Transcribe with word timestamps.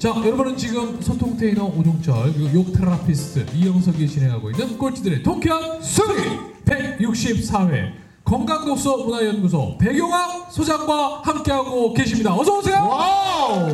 자, 0.00 0.08
여러분은 0.16 0.56
지금 0.56 0.98
소통 1.02 1.36
테이너 1.36 1.66
오종철 1.66 2.32
그리고 2.32 2.50
욕 2.54 2.72
therapist 2.72 3.54
이영석이 3.54 4.08
진행하고 4.08 4.50
있는 4.50 4.78
꼴찌들의 4.78 5.22
통쾌한 5.22 5.82
승리 5.82 6.14
164회 6.64 7.92
건강독서 8.24 9.04
문화연구소 9.04 9.76
배경학 9.76 10.50
소장과 10.50 11.20
함께하고 11.22 11.92
계십니다. 11.92 12.34
어서 12.34 12.60
오세요. 12.60 12.76
Wow! 12.76 13.68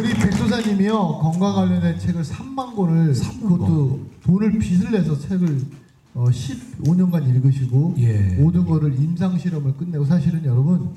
우리 0.00 0.14
백도사님이요 0.14 1.18
건강 1.22 1.54
관련된 1.54 1.96
책을 1.96 2.22
3만 2.24 2.74
권을 2.74 3.14
그것도 3.40 4.00
돈을 4.24 4.58
빚을 4.58 4.90
내서 4.90 5.16
책을 5.16 5.60
어, 6.14 6.24
15년간 6.24 7.28
읽으시고 7.28 7.94
예. 7.98 8.34
모든 8.36 8.66
거를 8.66 9.00
임상 9.00 9.38
실험을 9.38 9.76
끝내고 9.76 10.04
사실은 10.06 10.44
여러분 10.44 10.90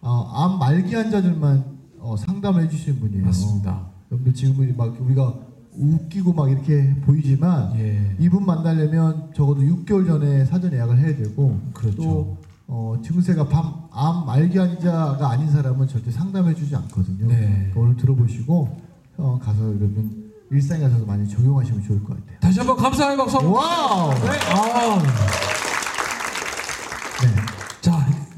어, 0.00 0.30
암 0.32 0.60
말기 0.60 0.94
환자들만 0.94 1.75
어, 2.00 2.16
상담해 2.16 2.68
주시는 2.68 3.00
분이에요. 3.00 3.24
맞습니다. 3.24 3.86
여러분들 4.10 4.34
지금은 4.34 4.76
막 4.76 4.96
우리가 5.00 5.34
웃기고 5.78 6.32
막 6.32 6.50
이렇게 6.50 6.94
보이지만 7.02 7.74
예. 7.76 8.16
이분 8.18 8.46
만나려면 8.46 9.30
적어도 9.34 9.60
6개월 9.60 10.06
전에 10.06 10.44
사전 10.46 10.72
예약을 10.72 10.98
해야 10.98 11.16
되고 11.16 11.60
그렇죠. 11.72 11.96
또 11.96 12.36
어, 12.68 12.96
증세가 13.04 13.46
밤, 13.48 13.84
암 13.92 14.26
말기 14.26 14.58
환자가 14.58 15.30
아닌 15.30 15.50
사람은 15.50 15.86
절대 15.86 16.10
상담해주지 16.10 16.74
않거든요. 16.76 17.26
네. 17.28 17.72
오늘 17.76 17.96
들어보시고 17.96 18.76
어, 19.18 19.38
가서 19.42 19.64
여러분 19.68 20.32
일상에 20.50 20.88
가서 20.88 21.04
많이 21.04 21.28
적용하시면 21.28 21.82
좋을 21.82 22.02
것 22.04 22.16
같아요. 22.16 22.38
다시 22.40 22.58
한번 22.58 22.76
감사의 22.76 23.16
박수. 23.16 23.36
Wow! 23.36 24.10
네. 24.14 24.30
아. 24.52 25.65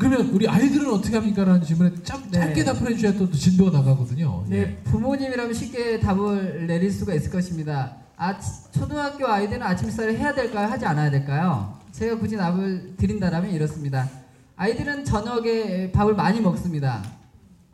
네. 0.09 0.17
자, 0.17 0.17
그러면 0.17 0.34
우리 0.34 0.48
아이들은 0.48 0.91
어떻게 0.91 1.17
합니까라는 1.17 1.62
질문에 1.62 1.91
참 2.03 2.23
네. 2.31 2.41
짧게 2.41 2.64
답을 2.64 2.91
해주셔야 2.91 3.12
또 3.14 3.31
진도가 3.31 3.78
나가거든요. 3.78 4.45
네, 4.48 4.56
예. 4.59 4.77
부모님이라면 4.84 5.53
쉽게 5.53 6.00
답을 6.00 6.67
내릴 6.67 6.91
수가 6.91 7.15
있을 7.15 7.31
것입니다. 7.31 7.97
아, 8.17 8.39
초등학교 8.73 9.27
아이들은 9.27 9.62
아침 9.62 9.89
식사를 9.89 10.19
해야 10.19 10.34
될까요? 10.34 10.69
하지 10.69 10.84
않아야 10.87 11.11
될까요? 11.11 11.78
제가 11.92 12.19
굳이 12.19 12.37
답을 12.37 12.95
드린다면 12.97 13.50
이렇습니다. 13.50 14.09
아이들은 14.56 15.05
저녁에 15.05 15.92
밥을 15.92 16.15
많이 16.15 16.41
먹습니다. 16.41 17.03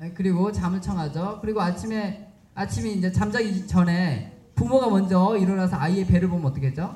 예, 0.02 0.10
그리고 0.14 0.52
잠을 0.52 0.80
청하죠. 0.82 1.38
그리고 1.40 1.62
아침에 1.62 2.28
아침에 2.54 2.90
이제 2.90 3.10
잠자기 3.10 3.66
전에 3.66 4.32
부모가 4.54 4.88
먼저 4.88 5.36
일어나서 5.36 5.76
아이의 5.76 6.06
배를 6.06 6.28
보면 6.28 6.46
어떻게죠? 6.46 6.94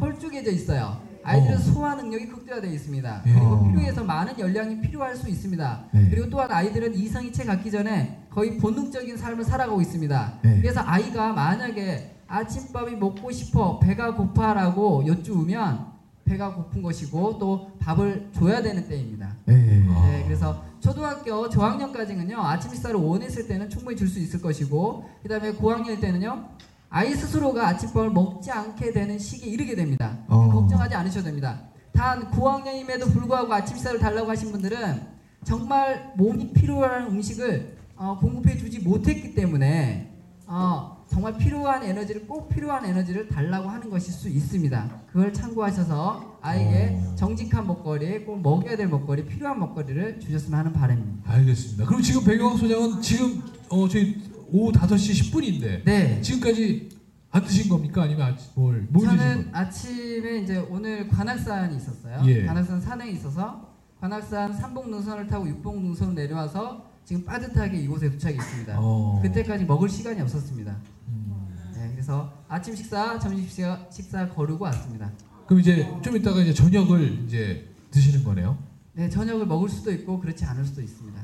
홀쭉해져 0.00 0.50
있어요. 0.52 1.07
아이들은 1.22 1.56
어. 1.56 1.60
소화 1.60 1.94
능력이 1.94 2.28
극대화되어 2.28 2.70
있습니다. 2.70 3.22
예. 3.26 3.32
그리고 3.32 3.64
필요해서 3.68 4.04
많은 4.04 4.38
열량이 4.38 4.80
필요할 4.80 5.16
수 5.16 5.28
있습니다. 5.28 5.84
네. 5.92 6.08
그리고 6.10 6.30
또한 6.30 6.50
아이들은 6.50 6.94
이성이체 6.94 7.44
갖기 7.44 7.70
전에 7.70 8.22
거의 8.30 8.56
본능적인 8.58 9.16
삶을 9.16 9.44
살아가고 9.44 9.80
있습니다. 9.80 10.38
네. 10.42 10.60
그래서 10.60 10.80
아이가 10.84 11.32
만약에 11.32 12.16
아침밥이 12.28 12.96
먹고 12.96 13.30
싶어 13.30 13.78
배가 13.78 14.14
고파라고 14.14 15.06
여쭈으면 15.06 15.86
배가 16.24 16.54
고픈 16.54 16.82
것이고 16.82 17.38
또 17.38 17.70
밥을 17.80 18.30
줘야 18.34 18.60
되는 18.62 18.86
때입니다. 18.86 19.34
네. 19.46 19.82
아. 19.90 20.06
네, 20.06 20.24
그래서 20.24 20.62
초등학교 20.80 21.48
저학년까지는요 21.48 22.38
아침 22.38 22.70
식사를 22.72 22.94
원했을 22.96 23.48
때는 23.48 23.68
충분히 23.70 23.96
줄 23.96 24.08
수 24.08 24.18
있을 24.20 24.40
것이고 24.40 25.04
그다음에 25.22 25.52
고학년일 25.52 26.00
때는요 26.00 26.48
아이 26.90 27.14
스스로가 27.14 27.68
아침밥을 27.68 28.10
먹지 28.10 28.50
않게 28.50 28.92
되는 28.92 29.18
시기에 29.18 29.52
이르게 29.52 29.74
됩니다. 29.74 30.18
어. 30.28 30.48
걱정하지 30.50 30.94
않으셔도 30.94 31.26
됩니다. 31.26 31.60
단 31.92 32.30
9학년임에도 32.30 33.12
불구하고 33.12 33.52
아침 33.52 33.76
식사를 33.76 33.98
달라고 33.98 34.30
하신 34.30 34.52
분들은 34.52 35.18
정말 35.44 36.12
몸이 36.16 36.52
필요한 36.52 37.08
음식을 37.08 37.76
어, 37.96 38.18
공급해 38.20 38.56
주지 38.56 38.78
못했기 38.78 39.34
때문에 39.34 40.14
어, 40.46 41.04
정말 41.10 41.36
필요한 41.36 41.82
에너지를 41.82 42.26
꼭 42.26 42.48
필요한 42.48 42.84
에너지를 42.84 43.28
달라고 43.28 43.68
하는 43.68 43.90
것일 43.90 44.12
수 44.12 44.28
있습니다. 44.28 45.02
그걸 45.08 45.32
참고하셔서 45.32 46.38
아이에게 46.40 46.96
어. 47.02 47.14
정직한 47.16 47.66
먹거리, 47.66 48.24
꼭 48.24 48.40
먹여야 48.40 48.76
될 48.76 48.88
먹거리, 48.88 49.26
필요한 49.26 49.58
먹거리를 49.58 50.20
주셨으면 50.20 50.58
하는 50.58 50.72
바람입니다. 50.72 51.30
알겠습니다. 51.30 51.84
그럼 51.84 52.00
지금 52.00 52.24
배경학 52.24 52.58
소장은 52.58 53.02
지금 53.02 53.42
어 53.68 53.86
저희 53.88 54.16
오후 54.50 54.72
5시 54.72 55.32
10분인데 55.32 55.84
네. 55.84 56.20
지금까지 56.20 56.88
안 57.30 57.44
드신 57.44 57.68
겁니까? 57.68 58.02
아니면 58.02 58.32
아침 58.32 58.50
뭘, 58.54 58.86
뭘 58.90 59.06
드신 59.06 59.18
저는 59.18 59.34
겁니까? 59.34 59.58
아침에 59.58 60.38
이제 60.38 60.56
오늘 60.70 61.08
관악산이 61.08 61.76
있었어요. 61.76 62.22
예. 62.26 62.46
관악산 62.46 62.80
산행이 62.80 63.12
있어서 63.12 63.68
관악산 64.00 64.52
삼봉 64.54 64.90
능선을 64.90 65.26
타고 65.26 65.48
육봉 65.48 65.82
능선을 65.82 66.14
내려와서 66.14 66.86
지금 67.04 67.24
빠듯하게 67.24 67.78
이곳에 67.80 68.10
도착했습니다. 68.10 68.76
어. 68.78 69.20
그때까지 69.22 69.64
먹을 69.64 69.88
시간이 69.88 70.20
없었습니다. 70.22 70.76
음. 71.08 71.48
네, 71.74 71.90
그래서 71.92 72.32
아침 72.48 72.74
식사, 72.74 73.18
점심 73.18 73.44
식사, 73.46 73.86
식사 73.90 74.28
거르고 74.28 74.64
왔습니다. 74.64 75.10
그럼 75.46 75.60
이제 75.60 75.86
좀 76.02 76.16
이따가 76.16 76.40
이제 76.40 76.52
저녁을 76.52 77.24
이제 77.26 77.66
드시는 77.90 78.24
거네요. 78.24 78.58
네, 78.92 79.08
저녁을 79.08 79.46
먹을 79.46 79.68
수도 79.68 79.92
있고 79.92 80.20
그렇지 80.20 80.44
않을 80.44 80.64
수도 80.64 80.82
있습니다. 80.82 81.20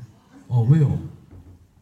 어 0.47 0.63
왜요? 0.63 0.99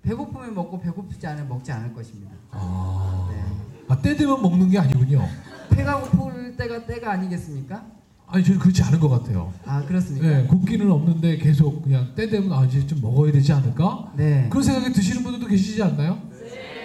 배고프면 0.03 0.53
먹고 0.53 0.79
배고프지 0.79 1.25
않으면 1.27 1.47
먹지 1.49 1.71
않을 1.71 1.93
것입니다. 1.93 2.31
아, 2.51 3.29
네. 3.31 3.41
아, 3.87 3.97
때 4.01 4.15
되면 4.15 4.41
먹는 4.41 4.69
게 4.69 4.77
아니군요. 4.77 5.27
배가 5.69 5.99
고플 6.01 6.55
때가 6.55 6.85
때가 6.85 7.11
아니겠습니까? 7.11 7.83
아니 8.27 8.43
저는 8.43 8.59
그렇지 8.59 8.81
않은 8.83 8.99
것 8.99 9.09
같아요. 9.09 9.53
아 9.65 9.83
그렇습니까? 9.85 10.27
네, 10.27 10.47
굶기는 10.47 10.89
없는데 10.89 11.37
계속 11.37 11.83
그냥 11.83 12.13
때 12.15 12.27
되면 12.29 12.51
아 12.51 12.65
이제 12.65 12.85
좀 12.85 12.99
먹어야 13.01 13.31
되지 13.31 13.53
않을까? 13.53 14.11
네. 14.15 14.47
그런 14.49 14.63
생각이 14.63 14.91
드시는 14.91 15.23
분들도 15.23 15.47
계시지 15.47 15.81
않나요? 15.83 16.19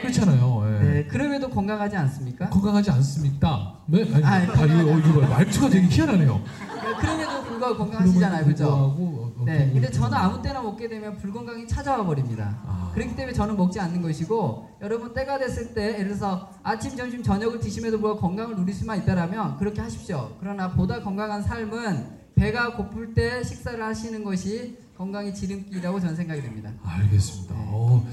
그렇잖아요. 0.03 0.63
예. 0.67 0.85
네, 0.85 1.05
그럼에도 1.05 1.49
건강하지 1.49 1.97
않습니까? 1.97 2.51
건강하지 2.51 2.91
않습니까? 2.91 3.81
네? 3.87 4.03
아니, 4.15 4.25
아, 4.25 4.33
아, 4.33 4.65
이거, 4.65 4.93
어, 4.93 4.99
이거 4.99 5.21
말투가 5.21 5.71
되게 5.71 5.89
희한하네요. 5.89 6.35
네, 6.37 6.97
그럼에도 7.01 7.38
불구하고 7.59 7.77
건강하시잖아요, 7.79 8.45
그죠? 8.47 8.69
어, 8.69 9.43
네, 9.45 9.71
근데 9.73 9.89
거- 9.89 9.93
저는 9.93 10.17
아무 10.17 10.41
때나 10.41 10.63
먹게 10.63 10.89
되면 10.89 11.17
불건강이 11.17 11.67
찾아와 11.67 12.05
버립니다. 12.05 12.57
아. 12.67 12.91
그렇기 12.95 13.15
때문에 13.17 13.33
저는 13.33 13.57
먹지 13.57 13.81
않는 13.81 14.01
것이고 14.03 14.79
여러분 14.83 15.13
때가 15.13 15.39
됐을 15.39 15.75
때 15.75 15.95
예를 15.95 16.09
들어서 16.09 16.51
아침, 16.63 16.97
점심, 16.97 17.23
저녁을 17.23 17.59
드심에도 17.61 17.99
불구하고 17.99 18.21
건강을 18.21 18.57
누릴 18.57 18.75
수만 18.75 18.99
있다라면 18.99 19.57
그렇게 19.59 19.81
하십시오. 19.81 20.31
그러나 20.41 20.71
보다 20.71 21.01
건강한 21.03 21.43
삶은 21.43 22.19
배가 22.37 22.77
고플 22.77 23.15
때 23.15 23.43
식사를 23.43 23.83
하시는 23.83 24.23
것이 24.25 24.79
건강의 24.97 25.35
지름길이라고 25.35 26.01
저는 26.01 26.15
생각이 26.17 26.41
됩니다. 26.43 26.71
알겠습니다. 26.85 27.55
어, 27.57 28.07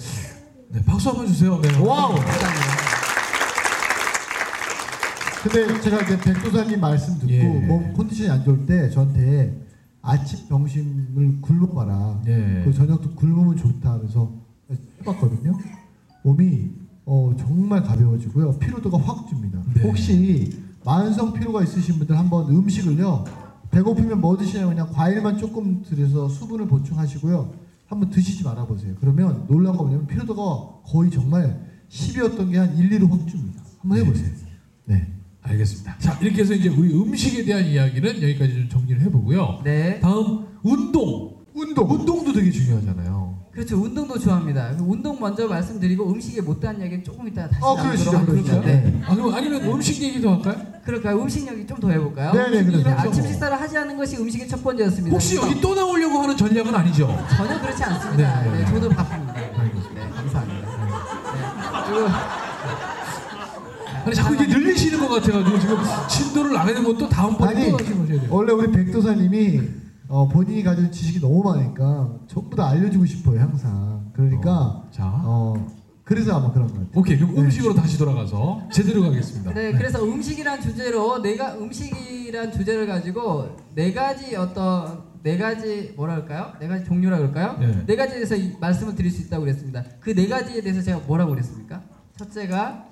네, 0.69 0.83
박수 0.85 1.09
한번 1.09 1.27
주세요. 1.27 1.59
네. 1.61 1.69
Wow! 1.79 2.15
감사합니다. 2.15 2.94
근데 5.49 5.79
제가 5.79 6.01
이제 6.01 6.17
백도사님 6.19 6.79
말씀 6.79 7.19
듣고 7.19 7.31
예. 7.31 7.43
몸 7.67 7.93
컨디션이 7.93 8.29
안 8.31 8.43
좋을 8.43 8.65
때 8.65 8.89
저한테 8.89 9.55
아침 10.01 10.47
점심을 10.47 11.39
굶어봐라. 11.41 12.21
예. 12.25 12.61
그 12.65 12.73
저녁도 12.73 13.13
굶으면 13.13 13.55
좋다. 13.55 13.99
그래서 13.99 14.33
해봤거든요. 15.01 15.55
몸이 16.23 16.71
어, 17.05 17.31
정말 17.37 17.83
가벼워지고요. 17.83 18.57
피로도가 18.57 18.97
확 18.97 19.27
줍니다. 19.27 19.61
네. 19.75 19.83
혹시 19.83 20.51
만성 20.83 21.31
피로가 21.33 21.61
있으신 21.63 21.99
분들 21.99 22.17
한번 22.17 22.49
음식을요. 22.49 23.23
배고프면 23.69 24.19
뭐 24.21 24.35
드시냐면 24.37 24.69
그냥 24.75 24.89
과일만 24.91 25.37
조금 25.37 25.83
들여서 25.83 26.27
수분을 26.27 26.67
보충하시고요. 26.67 27.53
한번 27.85 28.09
드시지 28.09 28.43
말아보세요. 28.43 28.95
그러면 28.99 29.45
놀라운 29.47 29.77
거 29.77 29.83
뭐냐면 29.83 30.07
피로도가 30.07 30.81
거의 30.87 31.11
정말 31.11 31.61
10이었던 31.89 32.49
게 32.51 32.57
한 32.57 32.75
1, 32.75 32.89
2로 32.99 33.11
확 33.11 33.27
줍니다. 33.27 33.61
한번 33.79 33.99
해보세요. 33.99 34.31
네. 34.85 35.14
알겠습니다. 35.47 35.95
자, 35.99 36.17
이렇게 36.21 36.41
해서 36.41 36.53
이제 36.53 36.69
우리 36.69 36.93
음식에 36.93 37.43
대한 37.45 37.65
이야기는 37.65 38.21
여기까지 38.21 38.53
좀 38.53 38.69
정리를 38.69 39.01
해보고요. 39.03 39.61
네. 39.63 39.99
다음 40.01 40.45
운동. 40.63 41.35
운동. 41.53 41.89
운동도 41.89 42.33
되게 42.33 42.51
중요하잖아요. 42.51 43.25
그렇죠. 43.51 43.77
운동도 43.81 44.19
좋아합니다. 44.19 44.75
그 44.75 44.83
운동 44.83 45.17
먼저 45.17 45.47
말씀드리고 45.47 46.11
음식에 46.11 46.41
못다한 46.41 46.77
이야기는 46.77 47.05
조금 47.05 47.25
이따 47.29 47.47
다시 47.47 47.63
어, 47.63 47.75
나누도록 47.75 47.85
그러시죠, 47.87 48.17
하겠습니다. 48.17 48.61
그러시죠. 48.61 48.67
네. 48.67 48.91
네. 48.91 49.01
아, 49.05 49.15
그럼 49.15 49.33
아니면 49.33 49.63
음식 49.63 50.03
얘기도 50.03 50.29
할까요? 50.33 50.55
그럴까요? 50.83 51.21
음식 51.21 51.47
얘기 51.49 51.65
좀 51.65 51.79
더 51.79 51.89
해볼까요? 51.89 52.33
네네, 52.33 52.65
그러죠. 52.65 52.89
아침 52.89 53.23
식사를 53.23 53.61
하지 53.61 53.77
않는 53.77 53.95
것이 53.95 54.17
음식의 54.17 54.49
첫 54.49 54.61
번째였습니다. 54.61 55.13
혹시 55.13 55.37
여기 55.37 55.61
또 55.61 55.73
나오려고 55.73 56.19
하는 56.19 56.35
전략은 56.35 56.75
아니죠? 56.75 57.07
전혀 57.37 57.61
그렇지 57.61 57.81
않습니다. 57.85 58.41
네, 58.43 58.51
네, 58.51 58.57
네. 58.59 58.65
저도 58.65 58.89
바쁩니다. 58.89 59.33
네, 59.33 59.51
감사합니다. 60.15 60.67
네. 60.67 61.85
그리고 61.87 62.07
아니 64.05 64.15
자꾸 64.15 64.35
이게 64.35 64.45
늘리시는 64.47 64.99
것 64.99 65.07
같아가지고 65.09 65.59
지금 65.59 65.77
진도를 66.07 66.57
안 66.57 66.67
하는 66.67 66.83
것도 66.83 67.09
다음번에 67.09 67.51
아니 67.61 67.71
또 67.71 67.77
다시 67.77 67.91
오셔야 67.93 68.21
돼요. 68.21 68.29
원래 68.29 68.53
우리 68.53 68.71
백도사님이 68.71 69.61
어, 70.07 70.27
본인이 70.27 70.63
가진 70.63 70.91
지식이 70.91 71.19
너무 71.19 71.43
많으니까 71.43 72.19
전부 72.27 72.55
다 72.55 72.69
알려주고 72.69 73.05
싶어요 73.05 73.39
항상. 73.41 74.11
그러니까 74.13 74.51
어, 74.51 74.87
자. 74.91 75.03
어, 75.23 75.53
그래서 76.03 76.37
아마 76.37 76.51
그런 76.51 76.67
것 76.67 76.73
같아요. 76.75 76.89
오케이 76.93 77.17
그럼 77.17 77.33
네. 77.33 77.41
음식으로 77.41 77.73
다시 77.73 77.97
돌아가서 77.97 78.67
제대로 78.71 79.01
가겠습니다. 79.01 79.53
네, 79.55 79.71
그래서 79.71 80.03
음식이란 80.03 80.61
주제로 80.61 81.19
내가 81.19 81.55
음식이란 81.55 82.51
주제를 82.51 82.85
가지고 82.85 83.57
네 83.73 83.91
가지 83.91 84.35
어떤 84.35 85.03
네 85.23 85.35
가지 85.39 85.93
뭐라 85.97 86.13
할까요? 86.13 86.53
네 86.59 86.67
가지 86.67 86.85
종류라 86.85 87.17
그럴까요? 87.17 87.57
네. 87.59 87.83
네 87.87 87.95
가지에 87.95 88.17
대해서 88.17 88.35
이 88.35 88.53
말씀을 88.61 88.93
드릴 88.93 89.09
수 89.09 89.23
있다고 89.23 89.45
그랬습니다. 89.45 89.83
그 89.99 90.13
네 90.13 90.27
가지에 90.27 90.61
대해서 90.61 90.83
제가 90.83 90.99
뭐라고 91.07 91.31
그랬습니까? 91.31 91.81
첫째가 92.19 92.84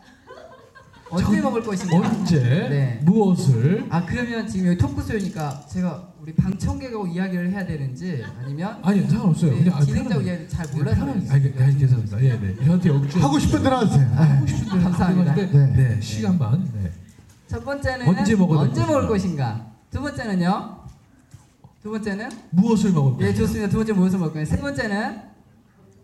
언제 1.14 1.24
첫- 1.38 1.42
먹을 1.44 1.64
것인가? 1.64 1.96
언제 1.98 2.40
네. 2.40 3.00
무엇을 3.04 3.86
아 3.90 4.04
그러면 4.06 4.48
지금 4.48 4.68
여기 4.68 4.78
토크쇼니까 4.78 5.66
제가 5.70 6.10
우리 6.22 6.34
방청객하고 6.34 7.06
이야기를 7.08 7.52
해야 7.52 7.66
되는지 7.66 8.24
아니면 8.42 8.78
아니 8.82 9.02
상관없어요. 9.08 9.52
그냥 9.56 9.76
아, 9.76 9.82
진행자. 9.82 10.16
이야기 10.18 10.48
잘 10.50 10.66
몰라서 10.74 11.06
편하게. 11.06 11.30
아니, 11.30 11.54
아니 11.60 11.78
괜찮습니다. 11.78 12.24
예, 12.24 12.40
네. 12.40 12.56
저한테 12.66 12.90
역주 12.90 13.20
하고 13.20 13.38
싶은 13.40 13.62
대로 13.64 13.76
하세요. 13.78 14.08
하고 14.16 14.48
싶은 14.48 14.70
대로 14.70 14.82
감사합니다. 14.84 15.36
네. 15.36 15.52
네. 15.76 16.02
시간만. 16.02 16.70
네. 16.82 16.92
첫 17.48 17.64
번째는 17.64 18.08
언제 18.08 18.34
언제 18.34 18.86
먹을 18.86 19.08
것인가? 19.08 19.68
두 19.92 20.02
번째는요. 20.02 20.78
두 21.84 21.92
번째는 21.92 22.30
무엇을 22.52 22.92
먹을 22.94 23.14
예 23.26 23.28
것인가? 23.28 23.40
좋습니다. 23.46 23.70
두 23.70 23.78
번째 23.78 23.94
무엇을 23.94 24.20
먹을 24.20 24.34
것인가? 24.34 24.56
세 24.56 24.62
번째는 24.62 25.33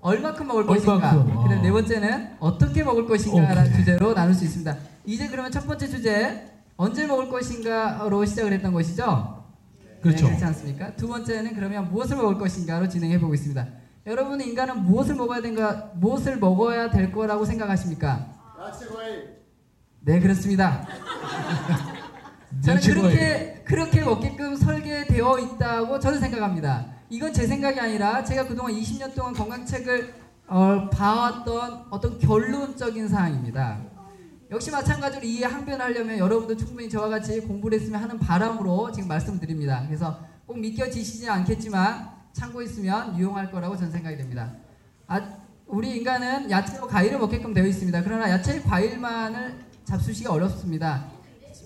얼마큼 0.01 0.48
먹을 0.48 0.66
것인가? 0.66 1.24
그다음 1.24 1.62
네 1.62 1.72
번째는 1.72 2.38
어떻게 2.40 2.84
먹을 2.84 3.06
것인가라는 3.06 3.63
오케이. 3.63 3.80
주제로 3.80 4.13
나눌 4.13 4.34
수 4.34 4.46
있습니다. 4.46 4.78
이제 5.06 5.28
그러면 5.28 5.51
첫 5.51 5.66
번째 5.68 5.88
주제 5.88 6.46
언제 6.78 7.06
먹을 7.06 7.30
것인가로 7.30 8.24
시작을 8.25 8.54
했던 8.54 8.72
것이죠. 8.74 9.44
그렇죠. 10.01 10.25
네, 10.25 10.28
그렇지 10.28 10.46
않습니까? 10.46 10.96
두 10.96 11.07
번째는 11.10 11.54
그러면 11.56 11.90
무엇을 11.92 12.16
먹을 12.16 12.38
것인가로 12.38 12.88
진행해 12.88 13.19
보고 13.19 13.34
있습니다. 13.34 13.68
여러분 14.07 14.40
인간은 14.40 14.84
무엇을 14.84 15.16
먹어야 15.16 15.42
된가, 15.42 15.92
무엇을 15.96 16.38
먹어야 16.38 16.90
될 16.90 17.12
거라고 17.12 17.44
생각하십니까? 17.44 18.28
네 20.01 20.19
그렇습니다. 20.22 20.88
저는 22.63 22.78
야채 22.78 22.94
과일. 22.94 23.01
그렇게 23.01 23.59
그렇게 23.69 24.04
먹게끔 24.04 24.56
설계되어 24.56 25.38
있다고 25.38 26.00
저는 26.00 26.19
생각합니다. 26.19 26.88
이건 27.07 27.31
제 27.31 27.45
생각이 27.45 27.80
아니라 27.80 28.24
제가 28.24 28.48
그동안 28.48 28.74
20년 28.74 29.13
동안 29.13 29.31
건강책을 29.31 30.12
어, 30.48 30.89
봐왔던 30.89 31.86
어떤 31.92 32.18
결론적인 32.18 33.07
사항입니다. 33.07 33.80
역시 34.50 34.71
마찬가지로 34.71 35.24
이해 35.24 35.45
항변하려면 35.45 36.18
여러분도 36.18 36.57
충분히 36.57 36.89
저와 36.89 37.10
같이 37.10 37.42
공부를 37.42 37.80
했으면 37.80 38.01
하는 38.01 38.18
바람으로 38.18 38.92
지금 38.92 39.07
말씀드립니다. 39.07 39.83
그래서 39.86 40.19
꼭 40.48 40.57
믿겨지시지 40.57 41.30
않겠지만 41.30 42.10
참고했으면 42.33 43.19
유용할 43.19 43.51
거라고 43.51 43.77
저는 43.77 43.92
생각이 43.92 44.18
됩니다. 44.18 44.51
아, 45.06 45.22
우리 45.68 45.95
인간은 45.95 46.50
야채와 46.50 46.88
과일을 46.88 47.19
먹게끔 47.19 47.54
되어 47.54 47.68
있습니다. 47.68 48.01
그러나 48.04 48.31
야채, 48.31 48.63
과일만을 48.63 49.60
잡수시기가 49.86 50.33
어렵습니다. 50.33 51.19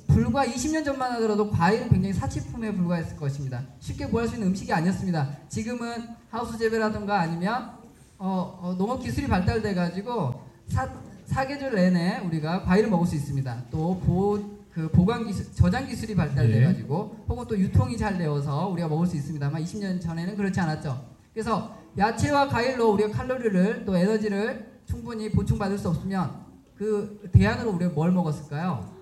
불과 0.07 0.45
20년 0.45 0.85
전만 0.85 1.11
하더라도 1.13 1.49
과일은 1.49 1.89
굉장히 1.89 2.13
사치품에 2.13 2.73
불과했을 2.73 3.17
것입니다. 3.17 3.63
쉽게 3.79 4.07
구할 4.07 4.27
수 4.27 4.35
있는 4.35 4.49
음식이 4.49 4.71
아니었습니다. 4.71 5.37
지금은 5.49 6.07
하우스 6.29 6.57
재배라든가 6.57 7.19
아니면 7.19 7.71
어, 8.17 8.59
어, 8.61 8.75
농업 8.77 9.01
기술이 9.01 9.27
발달돼 9.27 9.73
가지고 9.73 10.41
사, 10.67 10.89
사계절 11.25 11.75
내내 11.75 12.19
우리가 12.19 12.63
과일을 12.63 12.89
먹을 12.89 13.07
수 13.07 13.15
있습니다. 13.15 13.63
또 13.71 13.99
보, 13.99 14.39
그 14.71 14.89
보관 14.91 15.25
기술, 15.25 15.51
저장 15.53 15.87
기술이 15.87 16.15
발달돼 16.15 16.61
예. 16.61 16.65
가지고 16.65 17.17
혹은 17.27 17.45
또 17.47 17.57
유통이 17.57 17.97
잘 17.97 18.17
되어서 18.17 18.67
우리가 18.67 18.87
먹을 18.87 19.07
수 19.07 19.15
있습니다만 19.15 19.63
20년 19.63 20.01
전에는 20.01 20.35
그렇지 20.35 20.59
않았죠. 20.59 21.05
그래서 21.33 21.75
야채와 21.97 22.47
과일로 22.47 22.91
우리가 22.91 23.11
칼로리를 23.11 23.85
또 23.85 23.97
에너지를 23.97 24.73
충분히 24.85 25.31
보충받을 25.31 25.77
수 25.77 25.89
없으면 25.89 26.43
그 26.75 27.29
대안으로 27.31 27.71
우리가 27.71 27.91
뭘 27.91 28.11
먹었을까요? 28.11 28.92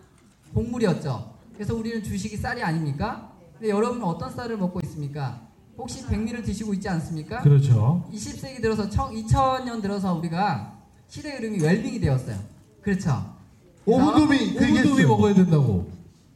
곡물이었죠. 0.53 1.31
그래서 1.53 1.75
우리는 1.75 2.03
주식이 2.03 2.38
쌀이 2.38 2.62
아닙니까? 2.63 3.31
근데 3.53 3.69
여러분은 3.69 4.03
어떤 4.03 4.31
쌀을 4.33 4.57
먹고 4.57 4.80
있습니까? 4.83 5.42
혹시 5.77 6.06
백미를 6.06 6.44
드시고 6.44 6.74
있지 6.75 6.89
않습니까? 6.89 7.42
그렇죠. 7.42 8.07
20세기 8.13 8.62
들어서 8.62 8.89
2000년 8.89 9.81
들어서 9.81 10.13
우리가 10.13 10.74
시대 11.07 11.31
흐름이 11.36 11.59
웰빙이 11.59 12.00
되었어요. 12.00 12.38
그렇죠. 12.81 13.36
오분도미 13.86 14.53
그 14.56 14.63
오분도미. 14.65 15.06
먹어야 15.06 15.33
된다고 15.33 15.92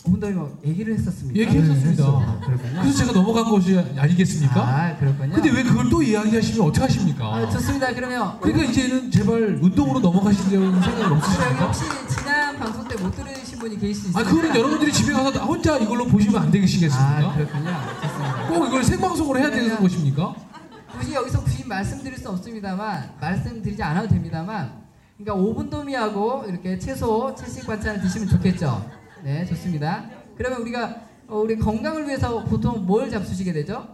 뭐 0.07 0.59
얘기를 0.63 0.93
했었습니까? 0.93 1.39
얘기했었습니다. 1.39 2.03
아, 2.05 2.39
그렇군요. 2.45 2.81
그래서 2.81 2.97
제가 2.99 3.11
넘어간 3.11 3.45
것이 3.45 3.77
아니겠습니까? 3.97 4.61
아, 4.61 4.95
그렇군요. 4.97 5.33
근데 5.33 5.49
왜 5.49 5.63
그걸 5.63 5.89
또 5.89 6.03
이야기하시면 6.03 6.67
어떡하십니까? 6.67 7.25
아, 7.35 7.49
좋습니다. 7.49 7.93
그러면 7.93 8.39
그러니까 8.39 8.69
이제는 8.69 9.09
제발 9.09 9.59
운동으로 9.61 9.99
넘어가시려는 9.99 10.81
생각이 10.81 11.13
없으십니까? 11.13 11.65
혹시 11.65 11.83
지난 12.95 13.11
방송 13.11 13.11
때못 13.11 13.15
들으신 13.15 13.59
분이 13.59 13.79
계실 13.79 14.11
수 14.11 14.17
아, 14.17 14.21
있습니다. 14.21 14.23
그거는 14.23 14.55
여러분들이 14.55 14.91
집에 14.93 15.13
가서 15.13 15.45
혼자 15.45 15.77
이걸로 15.77 16.05
보시면 16.05 16.41
안 16.43 16.51
되시겠습니까? 16.51 17.29
아, 17.29 17.35
그렇군요. 17.35 17.71
좋습니다. 18.01 18.47
꼭 18.47 18.67
이걸 18.67 18.83
생방송으로 18.83 19.39
해야 19.39 19.49
되는 19.49 19.65
그러면- 19.65 19.81
것입니까? 19.83 20.35
굳이 20.97 21.13
여기서 21.13 21.43
굳이 21.43 21.65
말씀드릴 21.67 22.17
수 22.17 22.29
없습니다만 22.29 23.15
말씀드리지 23.19 23.83
않아도 23.83 24.07
됩니다만 24.07 24.85
그러니까 25.17 25.33
오분도미하고 25.45 26.45
이렇게 26.47 26.79
채소 26.79 27.35
채식 27.35 27.65
반찬을 27.67 28.01
드시면 28.01 28.29
좋겠죠. 28.29 28.89
네, 29.23 29.45
좋습니다. 29.45 30.05
그러면 30.37 30.61
우리가 30.61 31.01
어, 31.27 31.37
우리 31.39 31.57
건강을 31.57 32.07
위해서 32.07 32.43
보통 32.45 32.85
뭘 32.85 33.09
잡수시게 33.09 33.51
되죠? 33.51 33.87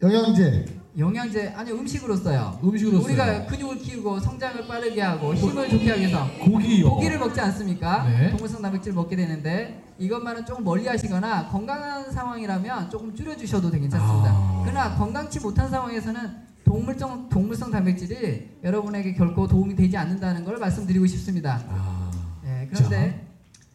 영양제. 0.00 0.64
영양제 0.96 1.54
아니 1.56 1.70
음식으로 1.72 2.16
써요. 2.16 2.58
음식으로서 2.62 3.04
우리가 3.04 3.46
근육을 3.46 3.78
키우고 3.78 4.20
성장을 4.20 4.66
빠르게 4.66 5.00
하고 5.00 5.34
힘을 5.34 5.68
좋게 5.70 5.88
하기 5.88 6.00
위해서 6.02 6.28
고기요. 6.38 6.90
고기를 6.90 7.18
먹지 7.18 7.40
않습니까? 7.40 8.04
네. 8.04 8.30
동물성 8.30 8.60
단백질을 8.60 8.94
먹게 8.94 9.16
되는데 9.16 9.82
이것만은 9.98 10.44
조금 10.44 10.64
멀리 10.64 10.86
하시거나 10.86 11.48
건강한 11.48 12.10
상황이라면 12.10 12.90
조금 12.90 13.14
줄여주셔도 13.14 13.70
되괜찮습니다 13.70 14.30
아. 14.30 14.62
그러나 14.64 14.94
건강치 14.96 15.40
못한 15.40 15.70
상황에서는 15.70 16.52
동물성, 16.64 17.28
동물성 17.28 17.70
단백질이 17.70 18.58
여러분에게 18.62 19.14
결코 19.14 19.46
도움이 19.48 19.74
되지 19.74 19.96
않는다는 19.96 20.44
걸 20.44 20.58
말씀드리고 20.58 21.06
싶습니다. 21.06 21.60
아, 21.68 22.10
네, 22.42 22.68
그런데 22.70 23.26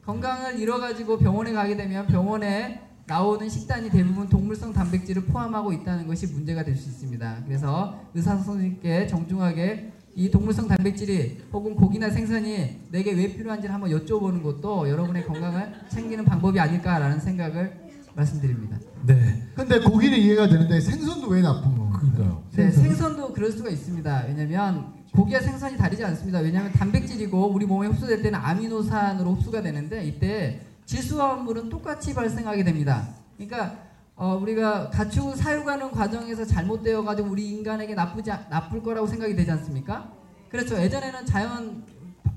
건강을 0.05 0.59
잃어가지고 0.59 1.17
병원에 1.17 1.51
가게 1.51 1.75
되면 1.75 2.07
병원에 2.07 2.86
나오는 3.07 3.47
식단이 3.47 3.89
대부분 3.89 4.27
동물성 4.27 4.73
단백질을 4.73 5.25
포함하고 5.25 5.71
있다는 5.71 6.07
것이 6.07 6.27
문제가 6.27 6.63
될 6.63 6.75
수 6.75 6.89
있습니다. 6.89 7.43
그래서 7.45 7.97
의사 8.13 8.35
선생님께 8.35 9.07
정중하게 9.07 9.93
이 10.15 10.29
동물성 10.29 10.67
단백질이 10.67 11.37
혹은 11.53 11.75
고기나 11.75 12.09
생선이 12.09 12.81
내게 12.91 13.13
왜 13.13 13.33
필요한지를 13.33 13.73
한번 13.73 13.89
여쭤보는 13.91 14.43
것도 14.43 14.89
여러분의 14.89 15.25
건강을 15.25 15.73
챙기는 15.89 16.25
방법이 16.25 16.59
아닐까라는 16.59 17.19
생각을 17.19 17.87
말씀드립니다. 18.13 18.77
네. 19.05 19.43
근데 19.55 19.79
고기는 19.79 20.17
이해가 20.17 20.49
되는데 20.49 20.81
생선도 20.81 21.27
왜 21.29 21.41
나쁜 21.41 21.77
건가요? 21.77 21.91
그러니까요. 21.99 22.43
네, 22.55 22.71
생선. 22.71 22.83
생선도 22.83 23.33
그럴 23.33 23.51
수가 23.51 23.69
있습니다. 23.69 24.25
왜냐면 24.27 24.93
고기와 25.13 25.39
생선이 25.39 25.77
다르지 25.77 26.03
않습니다. 26.03 26.39
왜냐하면 26.39 26.71
단백질이고 26.73 27.53
우리 27.53 27.65
몸에 27.65 27.87
흡수될 27.87 28.21
때는 28.21 28.37
아미노산으로 28.39 29.35
흡수가 29.35 29.61
되는데 29.61 30.03
이때 30.03 30.61
질소화합물은 30.87 31.69
똑같이 31.69 32.13
발생하게 32.13 32.63
됩니다. 32.63 33.07
그러니까 33.35 33.77
어, 34.15 34.35
우리가 34.41 34.89
가축을 34.89 35.35
사육하는 35.35 35.91
과정에서 35.91 36.43
잘못되어 36.43 37.03
가지고 37.03 37.29
우리 37.29 37.49
인간에게 37.51 37.93
나쁘지 37.93 38.31
않- 38.31 38.49
나쁠 38.49 38.81
거라고 38.81 39.05
생각이 39.05 39.35
되지 39.35 39.51
않습니까? 39.51 40.11
그렇죠. 40.49 40.75
예전에는 40.81 41.25
자연 41.25 41.83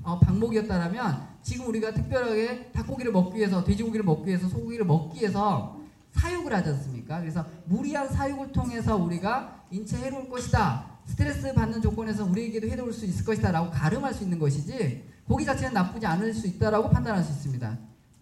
어, 0.03 0.19
방목이었다라면 0.19 1.27
지금 1.41 1.67
우리가 1.67 1.93
특별하게 1.93 2.71
닭고기를 2.73 3.11
먹기 3.11 3.37
위해서 3.37 3.63
돼지고기를 3.63 4.03
먹기 4.05 4.27
위해서 4.27 4.47
소고기를 4.49 4.85
먹기 4.85 5.21
위해서 5.21 5.79
사육을 6.11 6.53
하지 6.53 6.69
않습니까? 6.69 7.19
그래서 7.21 7.45
무리한 7.65 8.09
사육을 8.09 8.51
통해서 8.51 8.97
우리가 8.97 9.63
인체 9.71 9.97
해로울 9.97 10.29
것이다. 10.29 10.85
스트레스 11.05 11.53
받는 11.53 11.81
조건에서 11.81 12.25
우리에게도 12.25 12.67
해로울 12.67 12.91
수 12.93 13.05
있을 13.05 13.25
것이다 13.25 13.51
라고 13.51 13.71
가름할 13.71 14.13
수 14.13 14.23
있는 14.23 14.37
것이지 14.37 15.09
고기 15.27 15.45
자체는 15.45 15.73
나쁘지 15.73 16.05
않을 16.05 16.33
수 16.33 16.45
있다라고 16.47 16.89
판단할 16.89 17.23
수 17.23 17.31
있습니다. 17.31 17.77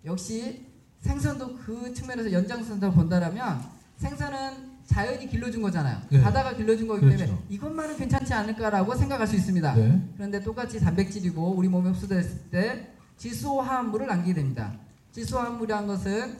역시 0.05 0.65
생선도 1.01 1.57
그 1.57 1.93
측면에서 1.93 2.31
연장선을 2.31 2.91
본다라면 2.91 3.61
생선은 3.97 4.79
자연이 4.85 5.29
길러준 5.29 5.61
거잖아요. 5.61 6.01
네. 6.09 6.21
바다가 6.21 6.55
길러준 6.55 6.87
거기 6.87 7.01
그렇죠. 7.01 7.25
때문에 7.25 7.41
이것만은 7.49 7.97
괜찮지 7.97 8.33
않을까라고 8.33 8.95
생각할 8.95 9.27
수 9.27 9.35
있습니다. 9.35 9.75
네. 9.75 10.09
그런데 10.15 10.41
똑같이 10.41 10.79
단백질이고 10.79 11.55
우리 11.55 11.67
몸에 11.67 11.89
흡수됐을 11.91 12.49
때 12.49 12.93
질소화합물을 13.17 14.07
남기게 14.07 14.33
됩니다. 14.33 14.73
질소화합물이란 15.11 15.87
것은 15.87 16.37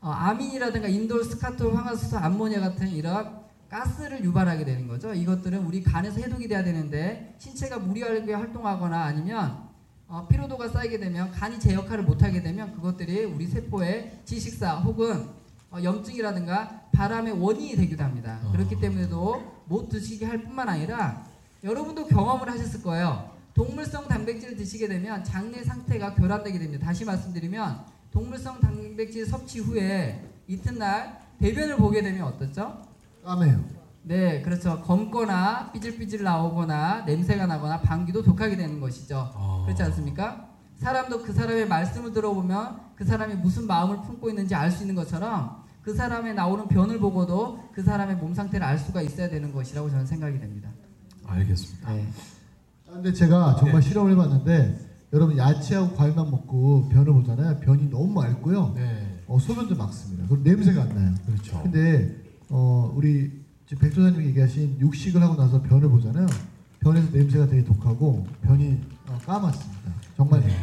어, 0.00 0.10
아민이라든가 0.10 0.88
인돌, 0.88 1.24
스카톨, 1.24 1.74
황화수소, 1.74 2.18
암모니아 2.18 2.60
같은 2.60 2.88
이런 2.88 3.38
가스를 3.68 4.24
유발하게 4.24 4.64
되는 4.64 4.88
거죠. 4.88 5.12
이것들은 5.12 5.64
우리 5.64 5.82
간에서 5.82 6.20
해독이 6.20 6.48
돼야 6.48 6.64
되는데 6.64 7.36
신체가 7.38 7.78
무리하게 7.78 8.32
활동하거나 8.32 9.04
아니면 9.04 9.67
어, 10.08 10.26
피로도가 10.26 10.68
쌓이게 10.68 10.98
되면 10.98 11.30
간이 11.30 11.60
제 11.60 11.74
역할을 11.74 12.04
못하게 12.04 12.42
되면 12.42 12.74
그것들이 12.74 13.24
우리 13.24 13.46
세포의 13.46 14.20
지식사 14.24 14.76
혹은 14.78 15.28
어, 15.70 15.82
염증이라든가 15.82 16.88
바람의 16.92 17.34
원인이 17.34 17.76
되기도 17.76 18.02
합니다. 18.02 18.40
어. 18.42 18.52
그렇기 18.52 18.80
때문에도 18.80 19.62
못 19.66 19.90
드시게 19.90 20.24
할 20.24 20.42
뿐만 20.42 20.66
아니라 20.66 21.26
여러분도 21.62 22.06
경험을 22.06 22.50
하셨을 22.50 22.82
거예요. 22.82 23.36
동물성 23.52 24.08
단백질을 24.08 24.56
드시게 24.56 24.88
되면 24.88 25.22
장내 25.24 25.62
상태가 25.62 26.14
교란되게 26.14 26.58
됩니다. 26.58 26.86
다시 26.86 27.04
말씀드리면 27.04 27.84
동물성 28.10 28.60
단백질 28.60 29.26
섭취 29.26 29.58
후에 29.58 30.24
이튿날 30.46 31.20
대변을 31.38 31.76
보게 31.76 32.00
되면 32.00 32.22
어떻죠? 32.22 32.82
까매요. 33.24 33.77
네, 34.08 34.40
그렇죠. 34.40 34.80
검거나 34.80 35.70
삐질삐질 35.72 36.22
나오거나 36.22 37.02
냄새가 37.02 37.46
나거나 37.46 37.82
방귀도 37.82 38.22
독하게 38.22 38.56
되는 38.56 38.80
것이죠. 38.80 39.30
아. 39.34 39.62
그렇지 39.66 39.82
않습니까? 39.82 40.48
사람도 40.76 41.22
그 41.22 41.34
사람의 41.34 41.68
말씀을 41.68 42.14
들어보면 42.14 42.80
그 42.96 43.04
사람이 43.04 43.34
무슨 43.34 43.66
마음을 43.66 44.00
품고 44.00 44.30
있는지 44.30 44.54
알 44.54 44.70
수 44.70 44.82
있는 44.82 44.94
것처럼 44.94 45.62
그 45.82 45.92
사람의 45.94 46.34
나오는 46.34 46.66
변을 46.68 46.98
보고도 46.98 47.68
그 47.74 47.82
사람의 47.82 48.16
몸 48.16 48.32
상태를 48.32 48.66
알 48.66 48.78
수가 48.78 49.02
있어야 49.02 49.28
되는 49.28 49.52
것이라고 49.52 49.90
저는 49.90 50.06
생각이 50.06 50.38
됩니다. 50.40 50.70
알겠습니다. 51.26 51.92
네. 51.92 52.08
아, 52.88 52.92
근데 52.92 53.12
제가 53.12 53.56
네. 53.56 53.60
정말 53.60 53.82
실험을 53.82 54.12
해봤는데 54.12 54.88
여러분 55.12 55.36
야채하고 55.36 55.94
과일만 55.94 56.30
먹고 56.30 56.88
변을 56.88 57.12
보잖아요. 57.12 57.60
변이 57.60 57.90
너무 57.90 58.10
맑고요. 58.14 58.72
네. 58.74 59.22
어, 59.26 59.38
소변도 59.38 59.76
막습니다. 59.76 60.24
그리고 60.26 60.42
냄새가 60.48 60.80
안 60.80 60.88
나요. 60.94 61.14
그렇죠. 61.26 61.60
근데 61.62 62.16
어, 62.48 62.90
우리 62.96 63.37
지금 63.68 63.82
백조사님 63.82 64.24
얘기하신 64.28 64.78
육식을 64.80 65.20
하고 65.22 65.36
나서 65.36 65.60
변을 65.62 65.88
보잖아요. 65.90 66.26
변에서 66.80 67.08
냄새가 67.12 67.46
되게 67.48 67.62
독하고 67.64 68.26
변이 68.42 68.78
어, 69.08 69.18
까맣습니다. 69.26 69.92
정말 70.16 70.40
네. 70.40 70.56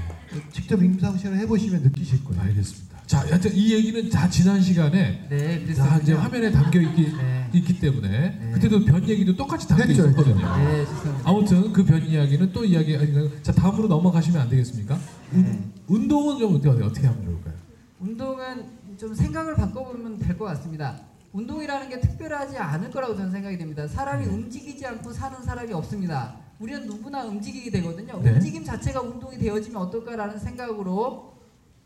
직접 0.52 0.82
임상시험을 0.82 1.40
해보시면 1.42 1.84
느끼실 1.84 2.24
거예요. 2.24 2.42
알겠습니다. 2.42 2.96
자, 3.06 3.20
하여튼 3.20 3.54
이 3.54 3.72
얘기는 3.74 4.10
다 4.10 4.28
지난 4.28 4.60
시간에 4.60 5.28
네, 5.30 5.74
다 5.76 5.98
이제. 6.00 6.14
화면에 6.14 6.52
담겨 6.52 6.80
있기, 6.82 7.12
네. 7.16 7.50
있기 7.54 7.80
때문에 7.80 8.52
그때도 8.56 8.84
변 8.86 9.08
얘기도 9.08 9.36
똑같이 9.36 9.68
담겨 9.68 9.84
했죠, 9.84 10.08
있었거든요. 10.08 10.44
했죠. 10.48 11.04
네. 11.04 11.12
아무튼 11.24 11.72
그 11.74 11.86
변 11.86 12.04
이야기는 12.04 12.52
또 12.52 12.66
이야기 12.66 12.98
아닌가요? 12.98 13.30
자 13.44 13.52
다음으로 13.52 13.88
넘어가시면 13.88 14.42
안 14.42 14.50
되겠습니까? 14.50 14.98
운, 15.34 15.72
운동은 15.88 16.40
좀 16.40 16.56
어떻게 16.56 16.84
어떻게 16.84 17.06
하면 17.08 17.24
좋을까요? 17.24 17.54
운동은 18.00 18.66
좀 18.98 19.14
생각을 19.14 19.54
바꿔보면 19.56 20.18
될 20.18 20.36
것 20.38 20.46
같습니다. 20.46 21.00
운동이라는 21.40 21.90
게 21.90 22.00
특별하지 22.00 22.58
않을 22.58 22.90
거라고 22.92 23.14
저는 23.16 23.32
생각이 23.32 23.58
됩니다. 23.58 23.86
사람이 23.88 24.26
네. 24.26 24.32
움직이지 24.32 24.86
않고 24.86 25.12
사는 25.12 25.44
사람이 25.44 25.74
없습니다. 25.74 26.36
우리는 26.60 26.86
누구나 26.88 27.26
움직이게 27.26 27.70
되거든요. 27.72 28.22
네. 28.22 28.32
움직임 28.32 28.64
자체가 28.64 29.02
운동이 29.02 29.38
되어지면 29.38 29.82
어떨까라는 29.82 30.40
생각으로 30.40 31.34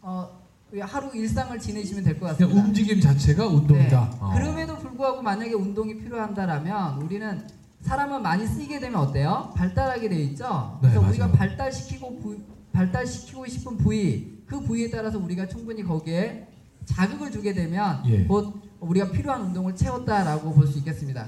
어, 0.01 0.29
하루 0.81 1.09
일상을 1.15 1.57
지내시면 1.57 2.03
될 2.03 2.19
것 2.19 2.27
같습니다. 2.27 2.61
움직임 2.61 3.01
자체가 3.01 3.47
운동이다. 3.47 4.09
네. 4.11 4.17
어. 4.19 4.31
그럼에도 4.35 4.77
불구하고 4.77 5.23
만약에 5.23 5.53
운동이 5.53 5.97
필요한다라면 5.97 7.01
우리는 7.01 7.47
사람은 7.81 8.21
많이 8.21 8.45
쓰게 8.45 8.79
되면 8.79 8.99
어때요? 8.99 9.51
발달하게 9.55 10.09
돼 10.09 10.15
있죠. 10.25 10.77
네, 10.83 10.89
그래서 10.91 11.07
우리가 11.09 11.25
맞아요. 11.27 11.37
발달시키고 11.37 12.19
부, 12.19 12.37
발달시키고 12.71 13.47
싶은 13.47 13.77
부위 13.77 14.43
그 14.45 14.59
부위에 14.59 14.91
따라서 14.91 15.17
우리가 15.17 15.47
충분히 15.47 15.81
거기에 15.83 16.47
자극을 16.85 17.31
주게 17.31 17.53
되면 17.53 18.03
예. 18.05 18.25
곧 18.25 18.61
우리가 18.79 19.11
필요한 19.11 19.41
운동을 19.43 19.75
채웠다라고 19.75 20.53
볼 20.53 20.67
수 20.67 20.77
있겠습니다. 20.79 21.27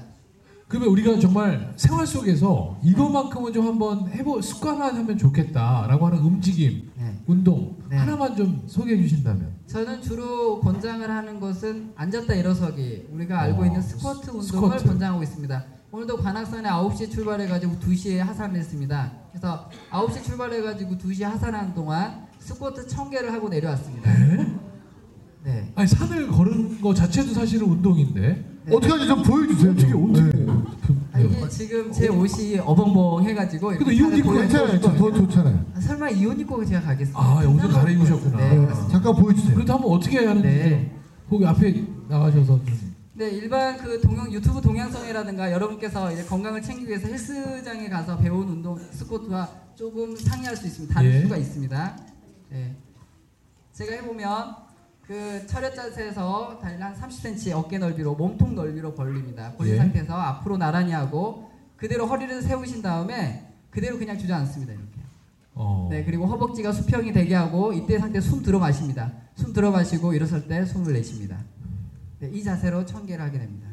그러면 0.68 0.88
우리가 0.90 1.18
정말 1.20 1.74
생활 1.76 2.06
속에서 2.06 2.78
이것만큼은 2.82 3.52
좀 3.52 3.66
한번 3.66 4.08
해보 4.08 4.40
습관화 4.40 4.86
하면 4.94 5.18
좋겠다라고 5.18 6.06
하는 6.06 6.18
움직임, 6.20 6.90
네. 6.96 7.14
운동 7.26 7.76
네. 7.90 7.96
하나만 7.96 8.34
좀 8.34 8.62
소개해 8.66 8.96
주신다면. 9.02 9.52
저는 9.66 10.00
주로 10.00 10.60
권장을 10.60 11.08
하는 11.10 11.38
것은 11.40 11.92
앉았다 11.94 12.34
일어서기 12.34 13.08
우리가 13.12 13.40
알고 13.40 13.62
어, 13.62 13.66
있는 13.66 13.82
스쿼트 13.82 14.30
운동을 14.30 14.42
스쿼트. 14.78 14.84
권장하고 14.86 15.22
있습니다. 15.22 15.64
오늘도 15.90 16.16
관악산에 16.16 16.70
9시에 16.70 17.10
출발해가지고 17.10 17.74
2시에 17.74 18.16
하산을 18.18 18.56
했습니다. 18.58 19.12
그래서 19.30 19.68
9시 19.90 20.22
출발해가지고 20.24 20.94
2시에 20.96 21.24
하산하는 21.24 21.74
동안 21.74 22.26
스쿼트 22.38 22.86
1000개를 22.86 23.26
하고 23.28 23.50
내려왔습니다. 23.50 24.10
네? 24.10 24.58
네. 25.44 25.72
아니 25.74 25.88
산을 25.88 26.28
걸은 26.28 26.80
거 26.80 26.94
자체도 26.94 27.32
사실은 27.34 27.66
운동인데. 27.68 28.20
네. 28.64 28.76
어떻게 28.76 28.92
하는지 28.92 29.08
좀 29.08 29.22
보여주세요. 29.24 29.72
어떻게 29.72 29.92
어떻게? 29.92 30.38
네. 30.38 30.46
아, 31.12 31.18
이게 31.20 31.48
지금 31.48 31.92
제 31.92 32.08
옷이 32.08 32.58
어벙벙 32.60 33.22
해가지고 33.24 33.68
근데 33.70 33.92
이렇게 33.92 33.96
이옷 33.96 34.08
산을 34.10 34.18
입고 34.18 34.32
괜찮아요. 34.32 34.80
저더 34.80 35.12
좋잖아요. 35.12 35.64
아, 35.74 35.80
설마 35.80 36.10
이 36.10 36.26
옷 36.26 36.38
입고 36.40 36.64
제가 36.64 36.80
가겠습니까? 36.82 37.20
아, 37.20 37.44
옷을 37.44 37.68
갈아입으셨구나. 37.68 38.38
네, 38.38 38.56
그렇습니다. 38.56 38.88
잠깐 38.92 39.16
보여주세요. 39.16 39.54
그래도 39.54 39.72
한번 39.74 39.90
어떻게 39.92 40.24
하는지 40.24 40.48
네. 40.48 40.92
거기 41.28 41.44
앞에 41.44 41.84
나가셔서 42.08 42.46
좀. 42.64 42.92
네, 43.14 43.30
일반 43.30 43.76
그 43.76 44.00
동영 44.00 44.32
유튜브 44.32 44.60
동양성이라든가 44.60 45.52
여러분께서 45.52 46.12
이제 46.12 46.24
건강을 46.24 46.62
챙기기 46.62 46.88
위해서 46.88 47.08
헬스장에 47.08 47.88
가서 47.88 48.16
배운 48.18 48.48
운동 48.48 48.78
스쿼트와 48.92 49.48
조금 49.74 50.16
상이할 50.16 50.56
수 50.56 50.66
있습니다. 50.66 50.94
다를 50.94 51.12
예. 51.14 51.20
수가 51.22 51.36
있습니다. 51.36 51.96
네. 52.50 52.76
제가 53.72 53.92
해보면 53.96 54.54
그 55.06 55.44
철야 55.46 55.72
자세에서 55.72 56.58
다리를 56.60 56.82
한 56.82 56.94
30cm 56.94 57.52
어깨 57.56 57.78
넓이로 57.78 58.14
몸통 58.14 58.54
넓이로 58.54 58.94
벌립니다. 58.94 59.52
벌린 59.56 59.74
예. 59.74 59.78
상태에서 59.78 60.14
앞으로 60.14 60.56
나란히 60.56 60.92
하고 60.92 61.50
그대로 61.76 62.06
허리를 62.06 62.40
세우신 62.40 62.82
다음에 62.82 63.52
그대로 63.70 63.98
그냥 63.98 64.16
주저앉습니다. 64.16 64.72
이렇게. 64.72 65.00
어. 65.54 65.88
네, 65.90 66.04
그리고 66.04 66.26
허벅지가 66.26 66.72
수평이 66.72 67.12
되게 67.12 67.34
하고 67.34 67.72
이때 67.72 67.98
상태 67.98 68.20
숨 68.20 68.42
들어 68.42 68.58
마십니다. 68.58 69.12
숨 69.34 69.52
들어 69.52 69.70
마시고 69.70 70.14
일어설 70.14 70.46
때 70.46 70.64
숨을 70.64 70.92
내쉽니다. 70.92 71.36
네, 72.20 72.30
이 72.32 72.42
자세로 72.42 72.86
천 72.86 73.04
개를 73.04 73.24
하게 73.24 73.38
됩니다. 73.38 73.68